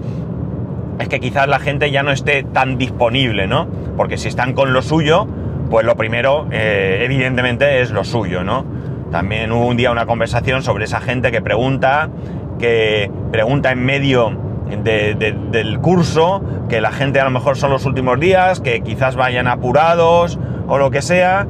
es 0.98 1.08
que 1.08 1.20
quizás 1.20 1.48
la 1.48 1.58
gente 1.58 1.90
ya 1.90 2.02
no 2.02 2.10
esté 2.10 2.42
tan 2.42 2.78
disponible, 2.78 3.46
¿no? 3.46 3.68
Porque 3.96 4.18
si 4.18 4.28
están 4.28 4.52
con 4.52 4.72
lo 4.72 4.82
suyo, 4.82 5.26
pues 5.70 5.86
lo 5.86 5.96
primero, 5.96 6.46
eh, 6.50 7.02
evidentemente, 7.04 7.80
es 7.80 7.90
lo 7.90 8.04
suyo, 8.04 8.42
¿no? 8.42 8.64
También 9.10 9.52
hubo 9.52 9.66
un 9.66 9.76
día 9.76 9.90
una 9.90 10.06
conversación 10.06 10.62
sobre 10.62 10.84
esa 10.84 11.00
gente 11.00 11.30
que 11.30 11.40
pregunta, 11.40 12.10
que 12.58 13.10
pregunta 13.30 13.70
en 13.70 13.84
medio 13.84 14.36
del 14.68 15.78
curso, 15.80 16.42
que 16.68 16.80
la 16.82 16.90
gente 16.90 17.20
a 17.20 17.24
lo 17.24 17.30
mejor 17.30 17.56
son 17.56 17.70
los 17.70 17.86
últimos 17.86 18.20
días, 18.20 18.60
que 18.60 18.82
quizás 18.82 19.16
vayan 19.16 19.46
apurados 19.46 20.38
o 20.66 20.76
lo 20.76 20.90
que 20.90 21.00
sea, 21.00 21.46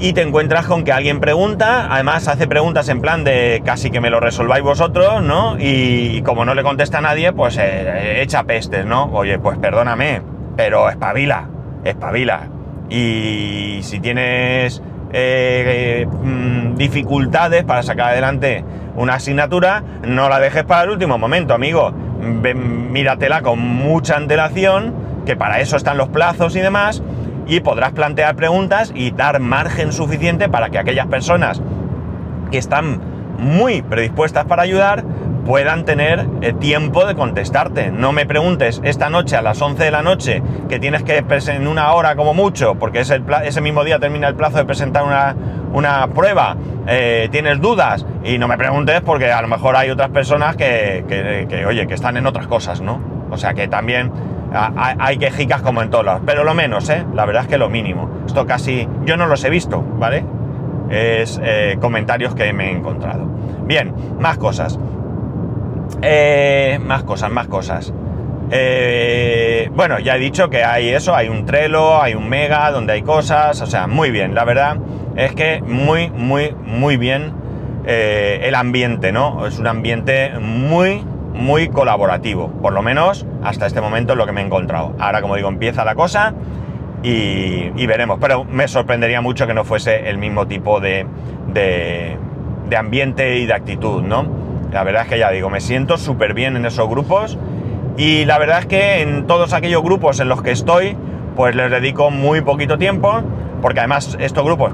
y 0.00 0.14
te 0.14 0.22
encuentras 0.22 0.66
con 0.66 0.82
que 0.82 0.92
alguien 0.92 1.20
pregunta, 1.20 1.88
además 1.90 2.26
hace 2.26 2.48
preguntas 2.48 2.88
en 2.88 3.02
plan 3.02 3.22
de 3.22 3.60
casi 3.66 3.90
que 3.90 4.00
me 4.00 4.08
lo 4.08 4.18
resolváis 4.18 4.64
vosotros, 4.64 5.22
¿no? 5.22 5.56
Y, 5.58 6.22
como 6.22 6.46
no 6.46 6.54
le 6.54 6.62
contesta 6.62 6.98
a 6.98 7.00
nadie, 7.02 7.34
pues 7.34 7.58
eh, 7.58 8.22
echa 8.22 8.44
pestes, 8.44 8.86
¿no? 8.86 9.10
Oye, 9.12 9.38
pues 9.38 9.58
perdóname, 9.58 10.22
pero 10.56 10.88
espabila, 10.88 11.48
espabila. 11.84 12.48
Y 12.88 13.80
si 13.82 14.00
tienes 14.00 14.82
eh, 15.12 16.06
mm, 16.10 16.76
dificultades 16.76 17.64
para 17.64 17.82
sacar 17.82 18.12
adelante 18.12 18.64
una 18.96 19.14
asignatura, 19.14 19.84
no 20.02 20.30
la 20.30 20.40
dejes 20.40 20.64
para 20.64 20.84
el 20.84 20.90
último 20.90 21.18
momento, 21.18 21.52
amigo. 21.52 21.92
míratela 21.92 23.42
con 23.42 23.58
mucha 23.58 24.16
antelación, 24.16 24.94
que 25.26 25.36
para 25.36 25.60
eso 25.60 25.76
están 25.76 25.98
los 25.98 26.08
plazos 26.08 26.56
y 26.56 26.60
demás 26.60 27.02
y 27.46 27.60
podrás 27.60 27.92
plantear 27.92 28.36
preguntas 28.36 28.92
y 28.94 29.10
dar 29.10 29.40
margen 29.40 29.92
suficiente 29.92 30.48
para 30.48 30.70
que 30.70 30.78
aquellas 30.78 31.06
personas 31.06 31.60
que 32.50 32.58
están 32.58 33.00
muy 33.38 33.82
predispuestas 33.82 34.44
para 34.44 34.62
ayudar 34.62 35.04
puedan 35.44 35.84
tener 35.84 36.26
eh, 36.42 36.52
tiempo 36.52 37.06
de 37.06 37.14
contestarte. 37.14 37.90
No 37.90 38.12
me 38.12 38.26
preguntes 38.26 38.80
esta 38.84 39.10
noche 39.10 39.36
a 39.36 39.42
las 39.42 39.60
11 39.60 39.82
de 39.82 39.90
la 39.90 40.02
noche 40.02 40.42
que 40.68 40.78
tienes 40.78 41.02
que 41.02 41.24
en 41.48 41.66
una 41.66 41.92
hora 41.92 42.14
como 42.14 42.34
mucho, 42.34 42.74
porque 42.74 43.00
es 43.00 43.10
el 43.10 43.24
ese 43.44 43.60
mismo 43.60 43.82
día 43.84 43.98
termina 43.98 44.28
el 44.28 44.34
plazo 44.34 44.58
de 44.58 44.64
presentar 44.64 45.02
una, 45.72 46.06
prueba, 46.08 46.56
eh, 46.86 47.28
tienes 47.30 47.60
dudas 47.60 48.04
y 48.22 48.38
no 48.38 48.48
me 48.48 48.58
preguntes 48.58 49.00
porque 49.00 49.32
a 49.32 49.40
lo 49.40 49.48
mejor 49.48 49.76
hay 49.76 49.90
otras 49.90 50.10
personas 50.10 50.56
que, 50.56 51.04
que, 51.08 51.66
oye, 51.66 51.86
que 51.86 51.94
están 51.94 52.16
en 52.16 52.26
otras 52.26 52.46
cosas, 52.46 52.80
¿no? 52.80 53.00
O 53.30 53.36
sea 53.36 53.54
que 53.54 53.68
también 53.68 54.12
hay 54.52 55.18
quejicas 55.18 55.62
como 55.62 55.82
en 55.82 55.90
todos 55.90 56.20
pero 56.26 56.44
lo 56.44 56.54
menos, 56.54 56.88
¿eh? 56.90 57.04
La 57.14 57.24
verdad 57.26 57.42
es 57.42 57.48
que 57.48 57.58
lo 57.58 57.68
mínimo. 57.68 58.08
Esto 58.26 58.46
casi, 58.46 58.88
yo 59.04 59.16
no 59.16 59.26
los 59.26 59.44
he 59.44 59.50
visto, 59.50 59.82
¿vale? 59.82 60.24
Es 60.90 61.40
eh, 61.42 61.76
comentarios 61.80 62.34
que 62.34 62.52
me 62.52 62.68
he 62.68 62.72
encontrado. 62.72 63.26
Bien, 63.64 63.94
más 64.18 64.38
cosas. 64.38 64.78
Eh, 66.02 66.78
más 66.82 67.04
cosas, 67.04 67.30
más 67.30 67.46
cosas. 67.46 67.92
Eh, 68.50 69.70
bueno, 69.74 70.00
ya 70.00 70.16
he 70.16 70.18
dicho 70.18 70.50
que 70.50 70.64
hay 70.64 70.88
eso, 70.88 71.14
hay 71.14 71.28
un 71.28 71.46
Trello, 71.46 72.02
hay 72.02 72.14
un 72.14 72.28
Mega, 72.28 72.70
donde 72.72 72.94
hay 72.94 73.02
cosas, 73.02 73.60
o 73.60 73.66
sea, 73.66 73.86
muy 73.86 74.10
bien. 74.10 74.34
La 74.34 74.44
verdad 74.44 74.78
es 75.14 75.34
que 75.34 75.62
muy, 75.62 76.10
muy, 76.10 76.54
muy 76.64 76.96
bien 76.96 77.38
el 77.84 78.54
ambiente, 78.54 79.10
¿no? 79.10 79.46
Es 79.46 79.58
un 79.58 79.66
ambiente 79.66 80.32
muy, 80.40 81.02
muy 81.34 81.68
colaborativo, 81.68 82.48
por 82.48 82.72
lo 82.72 82.82
menos 82.82 83.26
hasta 83.42 83.66
este 83.66 83.80
momento 83.80 84.12
es 84.12 84.18
lo 84.18 84.26
que 84.26 84.32
me 84.32 84.42
he 84.42 84.44
encontrado. 84.44 84.94
Ahora, 84.98 85.22
como 85.22 85.36
digo, 85.36 85.48
empieza 85.48 85.84
la 85.84 85.94
cosa 85.94 86.34
y, 87.02 87.86
veremos, 87.86 88.18
pero 88.20 88.44
me 88.44 88.68
sorprendería 88.68 89.20
mucho 89.20 89.46
que 89.46 89.54
no 89.54 89.64
fuese 89.64 90.08
el 90.10 90.18
mismo 90.18 90.46
tipo 90.46 90.80
de, 90.80 91.06
de, 91.52 92.76
ambiente 92.76 93.38
y 93.38 93.46
de 93.46 93.54
actitud, 93.54 94.02
¿no? 94.02 94.26
La 94.72 94.84
verdad 94.84 95.02
es 95.02 95.08
que 95.08 95.18
ya 95.18 95.30
digo, 95.30 95.50
me 95.50 95.60
siento 95.60 95.98
súper 95.98 96.34
bien 96.34 96.56
en 96.56 96.66
esos 96.66 96.88
grupos 96.88 97.38
y 97.96 98.24
la 98.24 98.38
verdad 98.38 98.60
es 98.60 98.66
que 98.66 99.02
en 99.02 99.26
todos 99.26 99.52
aquellos 99.52 99.82
grupos 99.82 100.20
en 100.20 100.28
los 100.28 100.42
que 100.42 100.52
estoy, 100.52 100.96
pues 101.36 101.54
les 101.56 101.70
dedico 101.70 102.10
muy 102.10 102.42
poquito 102.42 102.78
tiempo, 102.78 103.22
porque 103.62 103.80
además 103.80 104.16
estos 104.20 104.44
grupos 104.44 104.72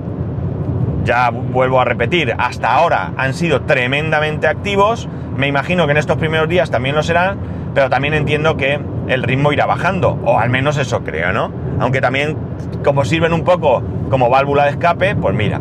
ya 1.06 1.30
vuelvo 1.30 1.80
a 1.80 1.84
repetir, 1.84 2.34
hasta 2.36 2.74
ahora 2.74 3.12
han 3.16 3.32
sido 3.32 3.62
tremendamente 3.62 4.46
activos, 4.48 5.08
me 5.36 5.46
imagino 5.46 5.86
que 5.86 5.92
en 5.92 5.96
estos 5.98 6.18
primeros 6.18 6.48
días 6.48 6.70
también 6.70 6.94
lo 6.94 7.02
serán, 7.02 7.38
pero 7.74 7.88
también 7.88 8.12
entiendo 8.12 8.56
que 8.56 8.80
el 9.08 9.22
ritmo 9.22 9.52
irá 9.52 9.66
bajando, 9.66 10.18
o 10.24 10.38
al 10.38 10.50
menos 10.50 10.76
eso 10.76 11.04
creo, 11.04 11.32
¿no? 11.32 11.52
Aunque 11.78 12.00
también 12.00 12.36
como 12.84 13.04
sirven 13.04 13.32
un 13.32 13.44
poco 13.44 13.82
como 14.10 14.28
válvula 14.28 14.64
de 14.64 14.70
escape, 14.70 15.14
pues 15.14 15.34
mira. 15.34 15.60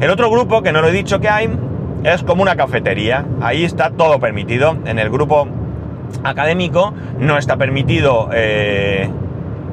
El 0.00 0.10
otro 0.10 0.30
grupo, 0.30 0.62
que 0.62 0.72
no 0.72 0.80
lo 0.80 0.88
he 0.88 0.92
dicho 0.92 1.20
que 1.20 1.28
hay, 1.28 1.50
es 2.02 2.22
como 2.24 2.42
una 2.42 2.56
cafetería, 2.56 3.26
ahí 3.40 3.64
está 3.64 3.90
todo 3.90 4.18
permitido, 4.18 4.76
en 4.86 4.98
el 4.98 5.10
grupo 5.10 5.46
académico 6.24 6.92
no 7.18 7.38
está 7.38 7.56
permitido... 7.56 8.28
Eh, 8.32 9.08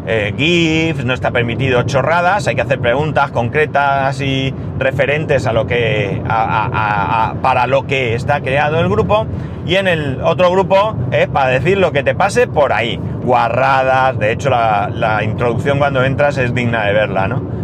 eh, 0.10 0.34
GIFs, 0.38 1.04
no 1.04 1.14
está 1.14 1.32
permitido 1.32 1.84
chorradas, 1.84 2.48
hay 2.48 2.56
que 2.56 2.62
hacer 2.62 2.80
preguntas 2.80 3.32
concretas 3.32 4.22
y 4.22 4.54
referentes 4.80 5.46
a 5.46 5.52
lo 5.52 5.68
que 5.68 6.22
para 6.26 7.68
lo 7.68 7.86
que 7.86 8.16
está 8.16 8.40
creado 8.40 8.80
el 8.80 8.88
grupo 8.88 9.28
y 9.66 9.76
en 9.76 9.90
el 9.90 10.22
otro 10.24 10.50
grupo 10.50 10.96
es 11.12 11.28
para 11.28 11.50
decir 11.50 11.78
lo 11.78 11.92
que 11.92 12.04
te 12.04 12.16
pase 12.16 12.48
por 12.48 12.72
ahí, 12.72 12.98
guarradas, 13.22 14.18
de 14.18 14.32
hecho 14.32 14.50
la, 14.50 15.20
introducción 15.26 15.78
cuando 15.78 16.02
entras 16.06 16.38
es 16.38 16.54
digna 16.54 16.86
de 16.86 16.94
verla, 16.94 17.28
¿no? 17.28 17.58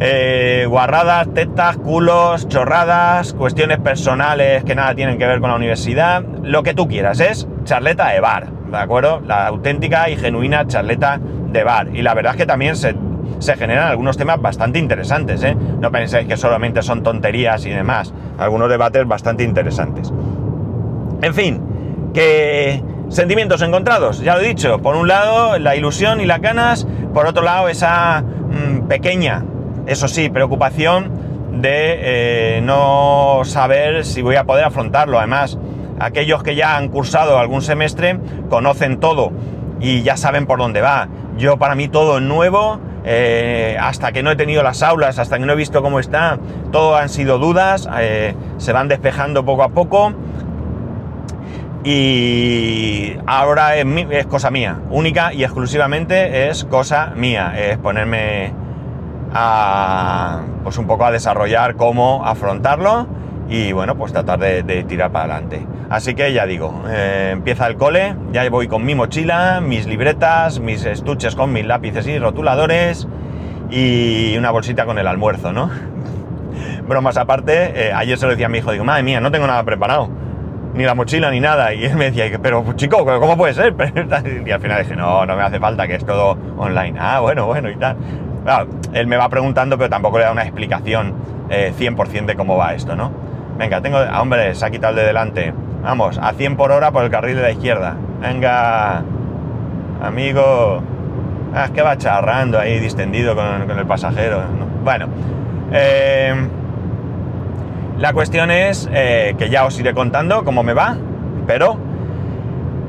Eh, 0.00 0.64
guarradas, 0.66 1.28
tetas, 1.34 1.76
culos, 1.76 2.48
chorradas, 2.48 3.34
cuestiones 3.34 3.78
personales 3.78 4.64
que 4.64 4.74
nada 4.74 4.94
tienen 4.94 5.18
que 5.18 5.26
ver 5.26 5.40
con 5.40 5.50
la 5.50 5.56
universidad, 5.56 6.24
lo 6.42 6.62
que 6.62 6.72
tú 6.72 6.88
quieras, 6.88 7.20
es 7.20 7.46
charleta 7.64 8.08
de 8.08 8.20
bar, 8.20 8.48
¿de 8.50 8.78
acuerdo? 8.78 9.20
La 9.20 9.46
auténtica 9.46 10.08
y 10.08 10.16
genuina 10.16 10.66
charleta 10.66 11.20
de 11.52 11.64
bar. 11.64 11.88
Y 11.92 12.02
la 12.02 12.14
verdad 12.14 12.32
es 12.32 12.38
que 12.38 12.46
también 12.46 12.76
se, 12.76 12.94
generan 13.56 13.88
algunos 13.88 14.16
temas 14.16 14.40
bastante 14.40 14.78
interesantes, 14.78 15.42
¿eh? 15.42 15.56
No 15.80 15.90
penséis 15.90 16.26
que 16.26 16.36
solamente 16.36 16.82
son 16.82 17.02
tonterías 17.02 17.66
y 17.66 17.70
demás. 17.70 18.12
Algunos 18.38 18.68
debates 18.68 19.06
bastante 19.06 19.44
interesantes. 19.44 20.12
En 21.22 21.34
fin, 21.34 21.60
que 22.14 22.82
sentimientos 23.08 23.62
encontrados, 23.62 24.20
ya 24.20 24.34
lo 24.36 24.42
he 24.42 24.48
dicho. 24.48 24.78
Por 24.78 24.96
un 24.96 25.08
lado, 25.08 25.58
la 25.58 25.76
ilusión 25.76 26.20
y 26.20 26.26
las 26.26 26.40
ganas. 26.40 26.86
Por 27.12 27.26
otro 27.26 27.42
lado, 27.42 27.68
esa 27.68 28.22
mm, 28.22 28.88
pequeña, 28.88 29.44
eso 29.86 30.08
sí, 30.08 30.30
preocupación 30.30 31.10
de 31.60 31.98
eh, 32.56 32.60
no 32.62 33.42
saber 33.44 34.04
si 34.04 34.22
voy 34.22 34.36
a 34.36 34.44
poder 34.44 34.64
afrontarlo. 34.64 35.18
Además, 35.18 35.58
aquellos 36.00 36.42
que 36.42 36.54
ya 36.54 36.76
han 36.76 36.88
cursado 36.88 37.38
algún 37.38 37.62
semestre 37.62 38.18
conocen 38.48 38.98
todo 38.98 39.32
y 39.82 40.02
ya 40.02 40.16
saben 40.16 40.46
por 40.46 40.58
dónde 40.58 40.80
va. 40.80 41.08
Yo 41.36 41.58
para 41.58 41.74
mí 41.74 41.88
todo 41.88 42.18
es 42.18 42.22
nuevo, 42.22 42.80
eh, 43.04 43.76
hasta 43.80 44.12
que 44.12 44.22
no 44.22 44.30
he 44.30 44.36
tenido 44.36 44.62
las 44.62 44.82
aulas, 44.82 45.18
hasta 45.18 45.38
que 45.38 45.44
no 45.44 45.52
he 45.52 45.56
visto 45.56 45.82
cómo 45.82 45.98
está, 45.98 46.38
todo 46.70 46.96
han 46.96 47.08
sido 47.08 47.38
dudas, 47.38 47.88
eh, 47.98 48.34
se 48.58 48.72
van 48.72 48.88
despejando 48.88 49.44
poco 49.44 49.64
a 49.64 49.70
poco 49.70 50.14
y 51.84 53.16
ahora 53.26 53.76
es, 53.76 54.26
cosa 54.26 54.52
mía, 54.52 54.78
única 54.90 55.34
y 55.34 55.42
exclusivamente 55.42 56.48
es 56.48 56.64
cosa 56.64 57.12
mía, 57.16 57.54
es 57.58 57.76
ponerme 57.78 58.52
a, 59.34 60.42
pues 60.62 60.78
un 60.78 60.86
poco 60.86 61.04
a 61.04 61.10
desarrollar 61.10 61.74
cómo 61.74 62.24
afrontarlo 62.24 63.08
y 63.48 63.72
bueno, 63.72 63.96
pues 63.96 64.12
tratar 64.12 64.38
de, 64.38 64.84
tirar 64.84 65.10
para 65.10 65.34
adelante. 65.34 65.66
Así 65.90 66.14
que 66.14 66.32
ya 66.32 66.46
digo, 66.46 66.84
eh, 66.88 67.30
empieza 67.32 67.66
el 67.66 67.76
cole, 67.76 68.14
ya 68.32 68.48
voy 68.48 68.66
con 68.66 68.84
mi 68.84 68.94
mochila, 68.94 69.60
mis 69.60 69.86
libretas, 69.86 70.60
mis 70.60 70.84
estuches 70.84 71.34
con 71.34 71.52
mis 71.52 71.66
lápices 71.66 72.06
y 72.06 72.18
rotuladores 72.18 73.06
y 73.70 74.34
una 74.38 74.50
bolsita 74.50 74.86
con 74.86 74.98
el 74.98 75.06
almuerzo, 75.06 75.52
¿no? 75.52 75.70
Bromas 76.88 77.16
aparte, 77.16 77.88
eh, 77.88 77.92
ayer 77.92 78.18
se 78.18 78.26
lo 78.26 78.30
decía 78.30 78.46
a 78.46 78.48
mi 78.48 78.58
hijo, 78.58 78.72
digo, 78.72 78.84
madre 78.84 79.02
mía, 79.02 79.20
no 79.20 79.30
tengo 79.30 79.46
nada 79.46 79.62
preparado, 79.64 80.08
ni 80.74 80.84
la 80.84 80.94
mochila 80.94 81.30
ni 81.30 81.40
nada. 81.40 81.74
Y 81.74 81.84
él 81.84 81.96
me 81.96 82.10
decía, 82.10 82.38
pero 82.42 82.64
chico, 82.74 83.04
¿cómo 83.04 83.36
puede 83.36 83.54
ser? 83.54 83.74
y 84.46 84.50
al 84.50 84.60
final 84.60 84.82
dije, 84.82 84.96
no, 84.96 85.26
no 85.26 85.36
me 85.36 85.42
hace 85.42 85.58
falta, 85.58 85.86
que 85.86 85.96
es 85.96 86.06
todo 86.06 86.36
online. 86.56 86.98
Ah, 86.98 87.20
bueno, 87.20 87.46
bueno, 87.46 87.70
y 87.70 87.76
tal. 87.76 87.96
él 88.92 89.06
me 89.06 89.16
va 89.16 89.28
preguntando, 89.28 89.76
pero 89.76 89.90
tampoco 89.90 90.18
le 90.18 90.24
da 90.24 90.32
una 90.32 90.42
explicación 90.42 91.14
100% 91.48 92.14
eh, 92.14 92.22
de 92.22 92.34
cómo 92.34 92.56
va 92.56 92.74
esto, 92.74 92.96
¿no? 92.96 93.31
Venga, 93.62 93.80
tengo... 93.80 93.98
Ah, 93.98 94.20
hombre, 94.20 94.56
se 94.56 94.66
ha 94.66 94.70
quitado 94.70 94.90
el 94.90 94.96
de 94.96 95.04
delante. 95.04 95.54
Vamos, 95.84 96.18
a 96.20 96.32
100 96.32 96.56
por 96.56 96.72
hora 96.72 96.90
por 96.90 97.04
el 97.04 97.10
carril 97.10 97.36
de 97.36 97.42
la 97.42 97.52
izquierda. 97.52 97.94
Venga, 98.20 99.04
amigo. 100.02 100.82
Ah, 101.54 101.66
es 101.66 101.70
que 101.70 101.80
va 101.80 101.96
charrando 101.96 102.58
ahí, 102.58 102.80
distendido 102.80 103.36
con, 103.36 103.70
el 103.70 103.86
pasajero. 103.86 104.42
Bueno, 104.82 105.06
eh, 105.70 106.34
la 107.98 108.12
cuestión 108.12 108.50
es 108.50 108.90
eh, 108.92 109.36
que 109.38 109.48
ya 109.48 109.64
os 109.64 109.78
iré 109.78 109.94
contando 109.94 110.44
cómo 110.44 110.64
me 110.64 110.74
va, 110.74 110.96
pero... 111.46 111.78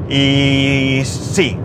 Y 0.10 1.02
sí, 1.04 1.56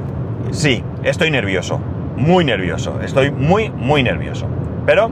sí, 0.50 0.84
estoy 1.02 1.30
nervioso, 1.30 1.80
muy 2.14 2.44
nervioso, 2.44 3.00
estoy 3.00 3.30
muy, 3.30 3.70
muy 3.70 4.02
nervioso, 4.02 4.46
pero 4.84 5.10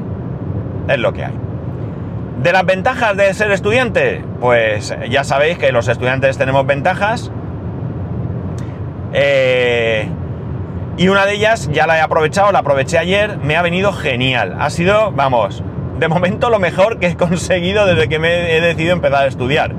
es 0.87 0.99
lo 0.99 1.15
que 1.15 1.25
hay. 1.25 1.46
De 2.43 2.53
las 2.53 2.67
ventajas 2.67 3.17
de 3.17 3.33
ser 3.33 3.51
estudiante, 3.51 4.23
pues 4.41 4.95
ya 5.09 5.25
sabéis 5.25 5.57
que 5.57 5.73
los 5.73 5.89
estudiantes 5.89 6.37
tenemos 6.37 6.67
ventajas. 6.67 7.33
Eh, 9.15 10.07
y 10.99 11.09
una 11.09 11.25
de 11.25 11.33
ellas 11.33 11.71
ya 11.73 11.87
la 11.87 11.97
he 11.97 12.01
aprovechado, 12.03 12.53
la 12.53 12.59
aproveché 12.59 12.99
ayer, 12.99 13.39
me 13.39 13.57
ha 13.57 13.63
venido 13.63 13.93
genial. 13.93 14.55
Ha 14.61 14.69
sido, 14.69 15.13
vamos, 15.13 15.65
de 15.99 16.09
momento 16.09 16.51
lo 16.51 16.59
mejor 16.59 16.99
que 16.99 17.07
he 17.07 17.17
conseguido 17.17 17.87
desde 17.87 18.07
que 18.07 18.19
me 18.19 18.55
he 18.55 18.61
decidido 18.61 18.93
empezar 18.93 19.25
a 19.25 19.27
estudiar. 19.27 19.75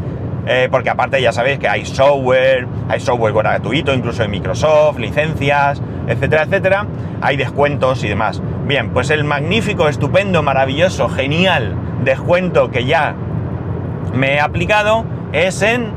Eh, 0.48 0.68
porque 0.72 0.90
aparte 0.90 1.22
ya 1.22 1.32
sabéis 1.32 1.60
que 1.60 1.68
hay 1.68 1.86
software, 1.86 2.68
hay 2.90 3.00
software 3.00 3.34
gratuito, 3.34 3.94
incluso 3.94 4.24
en 4.24 4.32
Microsoft, 4.32 4.98
licencias, 4.98 5.80
etcétera, 6.08 6.44
etcétera. 6.44 6.88
Hay 7.22 7.38
descuentos 7.38 8.04
y 8.04 8.08
demás. 8.08 8.42
Bien, 8.66 8.90
pues 8.90 9.12
el 9.12 9.26
magnífico, 9.26 9.88
estupendo, 9.88 10.42
maravilloso, 10.42 11.08
genial 11.08 11.76
descuento 12.04 12.72
que 12.72 12.86
ya 12.86 13.16
me 14.14 14.36
he 14.36 14.40
aplicado 14.40 15.06
es 15.34 15.62
en 15.62 15.92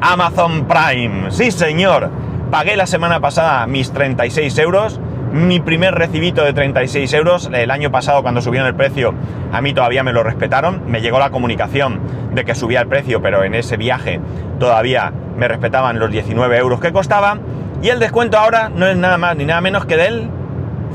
Amazon 0.00 0.66
Prime. 0.66 1.30
Sí, 1.30 1.50
señor. 1.50 2.10
Pagué 2.50 2.76
la 2.76 2.86
semana 2.86 3.20
pasada 3.20 3.66
mis 3.66 3.92
36 3.92 4.58
euros. 4.58 5.00
Mi 5.32 5.60
primer 5.60 5.94
recibito 5.94 6.44
de 6.44 6.52
36 6.52 7.12
euros. 7.14 7.50
El 7.52 7.70
año 7.70 7.90
pasado, 7.90 8.22
cuando 8.22 8.42
subieron 8.42 8.68
el 8.68 8.74
precio, 8.74 9.14
a 9.52 9.62
mí 9.62 9.72
todavía 9.72 10.02
me 10.02 10.12
lo 10.12 10.22
respetaron. 10.22 10.82
Me 10.86 11.00
llegó 11.00 11.18
la 11.18 11.30
comunicación 11.30 12.00
de 12.34 12.44
que 12.44 12.54
subía 12.54 12.80
el 12.80 12.88
precio, 12.88 13.22
pero 13.22 13.44
en 13.44 13.54
ese 13.54 13.76
viaje 13.76 14.20
todavía 14.58 15.12
me 15.36 15.48
respetaban 15.48 15.98
los 15.98 16.10
19 16.10 16.58
euros 16.58 16.80
que 16.80 16.92
costaba. 16.92 17.38
Y 17.82 17.88
el 17.88 17.98
descuento 17.98 18.38
ahora 18.38 18.68
no 18.68 18.86
es 18.86 18.96
nada 18.96 19.16
más 19.18 19.36
ni 19.36 19.44
nada 19.44 19.60
menos 19.60 19.86
que 19.86 19.96
del 19.96 20.28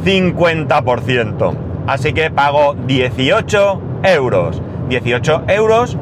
50%. 0.05 1.66
Así 1.87 2.13
que 2.13 2.29
pago 2.29 2.75
18 2.85 3.81
euros. 4.03 4.61
18 4.89 5.43
euros 5.47 5.97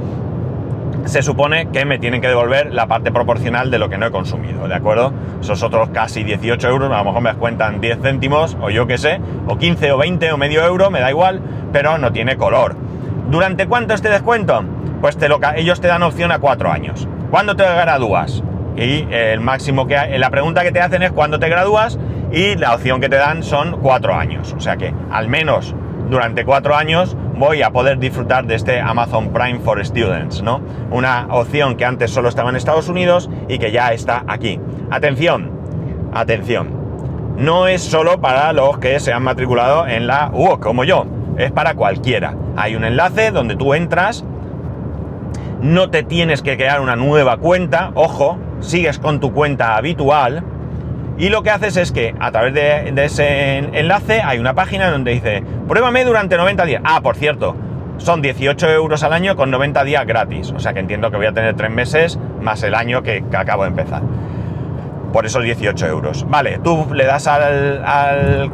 se 1.05 1.21
supone 1.21 1.69
que 1.69 1.85
me 1.85 1.99
tienen 1.99 2.21
que 2.21 2.27
devolver 2.27 2.73
la 2.73 2.87
parte 2.87 3.11
proporcional 3.11 3.69
de 3.69 3.77
lo 3.77 3.89
que 3.89 3.97
no 3.97 4.07
he 4.07 4.11
consumido, 4.11 4.67
¿de 4.67 4.73
acuerdo? 4.73 5.13
Esos 5.39 5.61
otros 5.61 5.89
casi 5.89 6.23
18 6.23 6.67
euros, 6.67 6.91
a 6.91 6.97
lo 6.97 7.05
mejor 7.05 7.21
me 7.21 7.29
descuentan 7.29 7.79
10 7.79 7.99
céntimos, 8.01 8.57
o 8.59 8.71
yo 8.71 8.87
qué 8.87 8.97
sé, 8.97 9.21
o 9.47 9.57
15 9.57 9.91
o 9.91 9.97
20 9.99 10.31
o 10.31 10.37
medio 10.37 10.63
euro, 10.65 10.89
me 10.89 10.99
da 10.99 11.11
igual, 11.11 11.41
pero 11.71 11.99
no 11.99 12.11
tiene 12.11 12.37
color. 12.37 12.75
¿Durante 13.29 13.67
cuánto 13.67 13.93
este 13.93 14.09
descuento? 14.09 14.63
Pues 15.01 15.17
te 15.17 15.29
lo, 15.29 15.39
ellos 15.55 15.79
te 15.79 15.87
dan 15.87 16.01
opción 16.01 16.31
a 16.31 16.39
4 16.39 16.71
años. 16.71 17.07
¿Cuándo 17.29 17.55
te 17.55 17.63
gradúas? 17.63 18.43
Y 18.75 19.07
el 19.11 19.39
máximo 19.39 19.87
que 19.87 19.97
hay, 19.97 20.17
la 20.17 20.31
pregunta 20.31 20.63
que 20.63 20.71
te 20.71 20.81
hacen 20.81 21.03
es 21.03 21.11
cuándo 21.11 21.39
te 21.39 21.47
gradúas 21.47 21.99
y 22.31 22.55
la 22.55 22.75
opción 22.75 22.99
que 23.01 23.09
te 23.09 23.17
dan 23.17 23.43
son 23.43 23.79
cuatro 23.81 24.13
años. 24.13 24.53
O 24.57 24.59
sea 24.59 24.77
que 24.77 24.93
al 25.11 25.29
menos 25.29 25.75
durante 26.09 26.45
cuatro 26.45 26.75
años 26.75 27.15
voy 27.37 27.61
a 27.61 27.71
poder 27.71 27.97
disfrutar 27.99 28.45
de 28.45 28.55
este 28.55 28.79
Amazon 28.79 29.29
Prime 29.29 29.59
for 29.59 29.83
Students, 29.83 30.41
¿no? 30.41 30.61
Una 30.91 31.27
opción 31.31 31.75
que 31.75 31.85
antes 31.85 32.11
solo 32.11 32.29
estaba 32.29 32.49
en 32.49 32.55
Estados 32.55 32.89
Unidos 32.89 33.29
y 33.47 33.57
que 33.57 33.71
ya 33.71 33.91
está 33.91 34.23
aquí. 34.27 34.59
Atención, 34.91 35.51
atención. 36.13 36.85
No 37.37 37.67
es 37.67 37.81
solo 37.81 38.21
para 38.21 38.53
los 38.53 38.77
que 38.77 38.99
se 38.99 39.11
han 39.11 39.23
matriculado 39.23 39.87
en 39.87 40.07
la 40.07 40.29
UOC, 40.33 40.61
como 40.61 40.83
yo. 40.83 41.05
Es 41.37 41.51
para 41.51 41.73
cualquiera. 41.73 42.35
Hay 42.55 42.75
un 42.75 42.85
enlace 42.85 43.31
donde 43.31 43.57
tú 43.57 43.73
entras. 43.73 44.23
No 45.61 45.89
te 45.89 46.03
tienes 46.03 46.41
que 46.41 46.55
crear 46.55 46.79
una 46.79 46.95
nueva 46.95 47.37
cuenta. 47.37 47.91
Ojo, 47.95 48.37
sigues 48.61 48.99
con 48.99 49.19
tu 49.19 49.33
cuenta 49.33 49.75
habitual 49.75 50.43
y 51.17 51.29
lo 51.29 51.43
que 51.43 51.49
haces 51.49 51.77
es 51.77 51.91
que 51.91 52.13
a 52.19 52.31
través 52.31 52.53
de, 52.53 52.93
ese 53.05 53.57
enlace 53.57 54.21
hay 54.21 54.37
una 54.37 54.53
página 54.53 54.91
donde 54.91 55.11
dice, 55.11 55.43
pruébame 55.67 56.03
durante 56.03 56.35
90 56.35 56.65
días. 56.65 56.81
Ah, 56.83 57.01
por 57.01 57.15
cierto, 57.15 57.55
son 57.97 58.21
18 58.21 58.69
euros 58.69 59.01
al 59.03 59.13
año 59.13 59.37
con 59.37 59.49
90 59.49 59.83
días 59.85 60.05
gratis. 60.05 60.51
O 60.51 60.59
sea 60.59 60.73
que 60.73 60.79
entiendo 60.79 61.11
que 61.11 61.17
voy 61.17 61.27
a 61.27 61.31
tener 61.31 61.55
3 61.55 61.71
meses 61.71 62.19
más 62.41 62.63
el 62.63 62.75
año 62.75 63.01
que, 63.01 63.23
acabo 63.33 63.63
de 63.63 63.69
empezar. 63.69 64.01
Por 65.13 65.25
esos 65.25 65.41
18 65.41 65.87
euros. 65.87 66.25
Vale, 66.27 66.59
tú 66.61 66.85
le 66.93 67.05
das 67.05 67.27
al, 67.27 68.51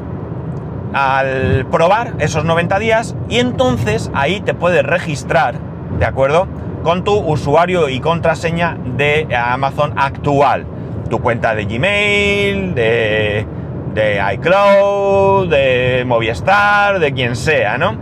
al 0.94 1.66
probar 1.72 2.14
esos 2.20 2.46
90 2.46 2.78
días 2.78 3.16
y 3.28 3.40
entonces 3.40 4.12
ahí 4.14 4.40
te 4.42 4.54
puedes 4.54 4.84
registrar, 4.84 5.56
¿de 5.98 6.06
acuerdo? 6.06 6.48
Con 6.84 7.04
tu 7.04 7.18
usuario 7.18 7.90
y 7.90 8.00
contraseña 8.00 8.78
de 8.98 9.28
Amazon 9.36 9.94
actual. 9.98 10.68
Tu 11.12 11.20
cuenta 11.20 11.54
de 11.54 11.66
Gmail, 11.66 12.74
de, 12.74 13.46
de 13.94 14.22
iCloud, 14.36 15.50
de 15.50 16.06
Movistar, 16.08 17.00
de 17.00 17.12
quien 17.12 17.36
sea, 17.36 17.78
¿no? 17.78 17.98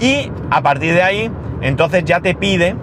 Y 0.00 0.32
a 0.50 0.62
partir 0.62 0.94
de 0.94 1.02
ahí, 1.02 1.30
entonces 1.60 2.04
ya 2.06 2.20
te 2.20 2.34
pide 2.34 2.74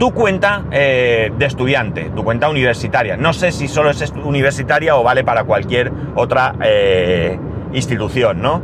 tu 0.00 0.10
cuenta 0.12 0.64
eh, 0.72 1.30
de 1.38 1.46
estudiante, 1.46 2.10
tu 2.12 2.24
cuenta 2.24 2.48
universitaria. 2.48 3.16
No 3.16 3.32
sé 3.32 3.52
si 3.52 3.68
solo 3.68 3.90
es 3.90 4.12
universitaria 4.24 4.96
o 4.96 5.04
vale 5.04 5.22
para 5.22 5.44
cualquier 5.44 5.92
otra 6.16 6.56
eh, 6.60 7.38
institución, 7.72 8.42
¿no? 8.42 8.60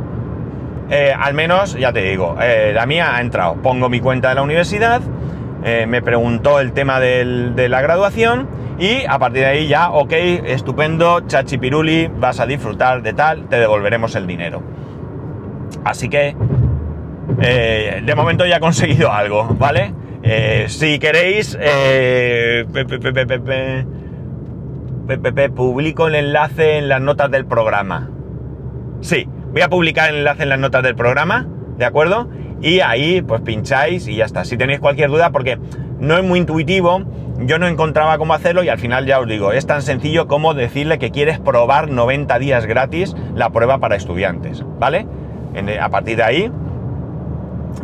Eh, 0.89 1.13
al 1.17 1.33
menos, 1.33 1.75
ya 1.75 1.93
te 1.93 2.01
digo, 2.01 2.35
la 2.37 2.85
mía 2.85 3.15
ha 3.15 3.21
entrado. 3.21 3.55
Pongo 3.61 3.87
mi 3.87 4.01
cuenta 4.01 4.27
de 4.29 4.35
la 4.35 4.41
universidad, 4.41 4.99
me 5.63 6.01
preguntó 6.01 6.59
el 6.59 6.71
tema 6.71 6.99
de 6.99 7.67
la 7.69 7.81
graduación 7.81 8.47
y 8.79 9.05
a 9.05 9.17
partir 9.19 9.41
de 9.41 9.47
ahí 9.47 9.67
ya, 9.67 9.89
ok, 9.91 10.13
estupendo, 10.45 11.21
chachipiruli, 11.21 12.07
vas 12.07 12.39
a 12.39 12.45
disfrutar 12.45 13.01
de 13.01 13.13
tal, 13.13 13.47
te 13.49 13.59
devolveremos 13.59 14.15
el 14.15 14.27
dinero. 14.27 14.61
Así 15.83 16.09
que, 16.09 16.35
de 17.37 18.13
momento 18.15 18.45
ya 18.45 18.57
he 18.57 18.59
conseguido 18.59 19.11
algo, 19.11 19.47
¿vale? 19.57 19.93
Eh, 20.23 20.65
si 20.67 20.99
queréis, 20.99 21.57
eh, 21.59 22.65
publico 25.55 26.07
el 26.07 26.15
enlace 26.15 26.77
en 26.79 26.89
las 26.89 26.99
notas 26.99 27.31
del 27.31 27.45
programa. 27.45 28.09
Sí, 28.99 29.27
voy 29.51 29.61
a 29.61 29.69
publicar 29.69 30.09
el 30.09 30.17
enlace 30.17 30.43
en 30.43 30.49
las 30.49 30.59
notas 30.59 30.83
del 30.83 30.95
programa, 30.95 31.47
¿de 31.77 31.85
acuerdo? 31.85 32.27
Y 32.61 32.79
ahí 32.79 33.21
pues 33.21 33.41
pincháis 33.41 34.07
y 34.07 34.15
ya 34.15 34.25
está. 34.25 34.45
Si 34.45 34.57
tenéis 34.57 34.79
cualquier 34.79 35.09
duda, 35.09 35.31
porque 35.31 35.57
no 35.99 36.17
es 36.17 36.23
muy 36.23 36.39
intuitivo, 36.39 37.01
yo 37.39 37.59
no 37.59 37.67
encontraba 37.67 38.17
cómo 38.17 38.33
hacerlo 38.33 38.63
y 38.63 38.69
al 38.69 38.79
final 38.79 39.05
ya 39.05 39.19
os 39.19 39.27
digo, 39.27 39.51
es 39.51 39.67
tan 39.67 39.81
sencillo 39.81 40.27
como 40.27 40.53
decirle 40.53 40.97
que 40.97 41.11
quieres 41.11 41.39
probar 41.39 41.89
90 41.89 42.39
días 42.39 42.65
gratis 42.65 43.15
la 43.35 43.51
prueba 43.51 43.77
para 43.77 43.95
estudiantes, 43.95 44.63
¿vale? 44.79 45.07
A 45.79 45.89
partir 45.89 46.17
de 46.17 46.23
ahí 46.23 46.51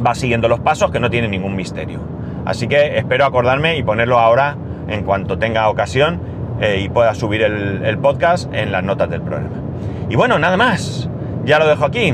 va 0.05 0.15
siguiendo 0.15 0.47
los 0.47 0.59
pasos 0.59 0.91
que 0.91 0.99
no 0.99 1.09
tienen 1.09 1.31
ningún 1.31 1.55
misterio. 1.55 1.99
Así 2.45 2.67
que 2.67 2.97
espero 2.97 3.25
acordarme 3.25 3.77
y 3.77 3.83
ponerlo 3.83 4.19
ahora 4.19 4.57
en 4.87 5.03
cuanto 5.03 5.37
tenga 5.37 5.69
ocasión 5.69 6.19
eh, 6.59 6.81
y 6.83 6.89
pueda 6.89 7.15
subir 7.15 7.41
el, 7.41 7.97
podcast 7.99 8.53
en 8.53 8.71
las 8.71 8.83
notas 8.83 9.09
del 9.09 9.21
programa. 9.21 9.55
Y 10.09 10.15
bueno, 10.15 10.39
nada 10.39 10.57
más. 10.57 11.09
Ya 11.45 11.59
lo 11.59 11.67
dejo 11.67 11.85
aquí. 11.85 12.13